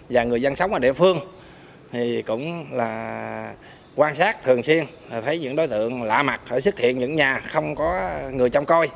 và 0.09 0.23
người 0.23 0.41
dân 0.41 0.55
sống 0.55 0.73
ở 0.73 0.79
địa 0.79 0.93
phương. 0.93 1.19
Thì 1.91 2.21
cũng 2.21 2.73
là 2.73 3.53
quan 3.95 4.15
sát 4.15 4.43
thường 4.43 4.63
xuyên 4.63 4.85
thấy 5.25 5.39
những 5.39 5.55
đối 5.55 5.67
tượng 5.67 6.03
lạ 6.03 6.23
mặt 6.23 6.41
ở 6.49 6.59
xuất 6.59 6.79
hiện 6.79 6.99
những 6.99 7.15
nhà 7.15 7.39
không 7.39 7.75
có 7.75 8.11
người 8.31 8.49
trông 8.49 8.65
coi 8.65 8.89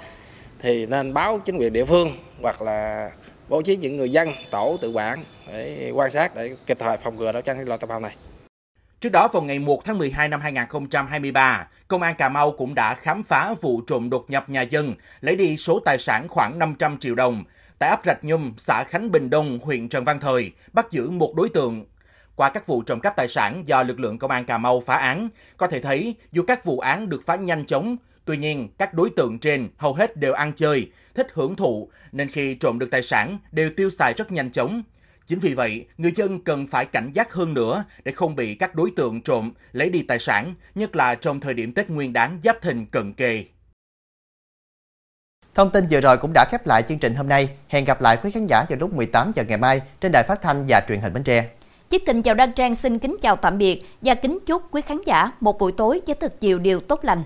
thì 0.62 0.86
nên 0.86 1.14
báo 1.14 1.40
chính 1.46 1.58
quyền 1.58 1.74
địa 1.74 1.86
phương 1.86 2.12
hoặc 2.42 2.62
là 2.62 3.12
bố 3.50 3.62
trí 3.62 3.78
những 3.78 3.98
người 3.98 4.10
dân 4.10 4.30
tổ 4.52 4.78
tự 4.82 4.92
quản 4.92 5.24
để 5.48 5.92
quan 5.96 6.12
sát 6.12 6.36
để 6.36 6.56
kịp 6.66 6.78
thời 6.80 6.98
phòng 6.98 7.18
ngừa 7.18 7.32
đấu 7.32 7.42
tranh 7.42 7.58
với 7.58 7.66
loại 7.66 7.80
tội 7.82 7.88
phạm 7.88 8.02
này. 8.02 8.16
Trước 9.00 9.10
đó 9.10 9.28
vào 9.34 9.44
ngày 9.44 9.60
1 9.60 9.86
tháng 9.86 9.98
12 9.98 10.28
năm 10.28 10.42
2023, 10.42 11.68
Công 11.88 12.02
an 12.02 12.16
Cà 12.16 12.30
Mau 12.30 12.52
cũng 12.52 12.76
đã 12.76 12.96
khám 12.96 13.24
phá 13.24 13.54
vụ 13.62 13.82
trộm 13.82 14.10
đột 14.10 14.30
nhập 14.30 14.50
nhà 14.50 14.62
dân, 14.62 14.94
lấy 15.22 15.36
đi 15.36 15.58
số 15.58 15.80
tài 15.80 15.98
sản 15.98 16.28
khoảng 16.28 16.60
500 16.60 16.98
triệu 16.98 17.16
đồng. 17.16 17.44
Tại 17.80 17.90
ấp 17.90 18.02
Rạch 18.06 18.24
Nhum, 18.24 18.54
xã 18.58 18.84
Khánh 18.84 19.12
Bình 19.12 19.30
Đông, 19.30 19.60
huyện 19.64 19.90
Trần 19.90 20.04
Văn 20.04 20.20
Thời, 20.20 20.52
bắt 20.74 20.92
giữ 20.92 21.10
một 21.10 21.34
đối 21.36 21.50
tượng. 21.50 21.86
Qua 22.36 22.50
các 22.50 22.68
vụ 22.68 22.82
trộm 22.82 23.00
cắp 23.00 23.16
tài 23.16 23.28
sản 23.28 23.64
do 23.66 23.84
lực 23.84 24.00
lượng 24.00 24.20
công 24.20 24.32
an 24.32 24.46
Cà 24.46 24.58
Mau 24.58 24.82
phá 24.82 24.96
án, 24.96 25.30
có 25.58 25.68
thể 25.68 25.80
thấy 25.80 26.16
dù 26.32 26.44
các 26.48 26.66
vụ 26.66 26.80
án 26.80 27.10
được 27.10 27.22
phá 27.26 27.36
nhanh 27.36 27.66
chóng, 27.66 27.98
Tuy 28.26 28.38
nhiên, 28.38 28.70
các 28.78 28.94
đối 28.94 29.10
tượng 29.10 29.40
trên 29.40 29.70
hầu 29.78 29.94
hết 29.94 30.18
đều 30.18 30.34
ăn 30.34 30.54
chơi, 30.54 30.92
thích 31.16 31.28
hưởng 31.34 31.56
thụ, 31.56 31.90
nên 32.12 32.30
khi 32.30 32.56
trộm 32.56 32.80
được 32.80 32.92
tài 32.92 33.04
sản 33.04 33.38
đều 33.52 33.70
tiêu 33.78 33.90
xài 33.90 34.14
rất 34.14 34.32
nhanh 34.32 34.52
chóng. 34.52 34.84
Chính 35.28 35.40
vì 35.40 35.54
vậy, 35.54 35.86
người 35.98 36.12
dân 36.16 36.42
cần 36.42 36.68
phải 36.68 36.86
cảnh 36.86 37.12
giác 37.14 37.34
hơn 37.34 37.54
nữa 37.54 37.84
để 38.04 38.12
không 38.12 38.36
bị 38.36 38.56
các 38.56 38.76
đối 38.76 38.92
tượng 38.96 39.22
trộm 39.22 39.52
lấy 39.72 39.90
đi 39.90 40.02
tài 40.02 40.20
sản, 40.20 40.56
nhất 40.76 40.96
là 40.96 41.16
trong 41.16 41.40
thời 41.40 41.54
điểm 41.54 41.74
Tết 41.74 41.90
Nguyên 41.90 42.14
đán 42.14 42.40
Giáp 42.44 42.62
Thìn 42.62 42.86
cận 42.86 43.14
kề. 43.14 43.46
Thông 45.56 45.72
tin 45.72 45.88
vừa 45.92 46.02
rồi 46.02 46.18
cũng 46.18 46.32
đã 46.34 46.46
khép 46.52 46.68
lại 46.68 46.82
chương 46.82 47.00
trình 47.00 47.16
hôm 47.16 47.30
nay. 47.30 47.50
Hẹn 47.68 47.86
gặp 47.86 48.02
lại 48.02 48.18
quý 48.24 48.32
khán 48.32 48.48
giả 48.48 48.66
vào 48.70 48.80
lúc 48.80 48.94
18 48.94 49.32
giờ 49.32 49.44
ngày 49.44 49.58
mai 49.58 49.82
trên 50.02 50.12
đài 50.12 50.24
phát 50.24 50.42
thanh 50.42 50.66
và 50.68 50.82
truyền 50.88 51.02
hình 51.02 51.14
Bến 51.14 51.24
Tre. 51.24 51.50
Chiếc 51.90 52.06
tình 52.06 52.22
chào 52.22 52.36
Đăng 52.36 52.54
Trang 52.54 52.76
xin 52.76 53.00
kính 53.00 53.18
chào 53.22 53.36
tạm 53.36 53.58
biệt 53.58 53.84
và 54.02 54.16
kính 54.16 54.40
chúc 54.46 54.62
quý 54.72 54.82
khán 54.82 54.98
giả 55.06 55.32
một 55.40 55.60
buổi 55.60 55.72
tối 55.72 56.02
với 56.08 56.16
thật 56.16 56.34
nhiều 56.42 56.60
điều 56.60 56.80
tốt 56.80 57.00
lành. 57.04 57.24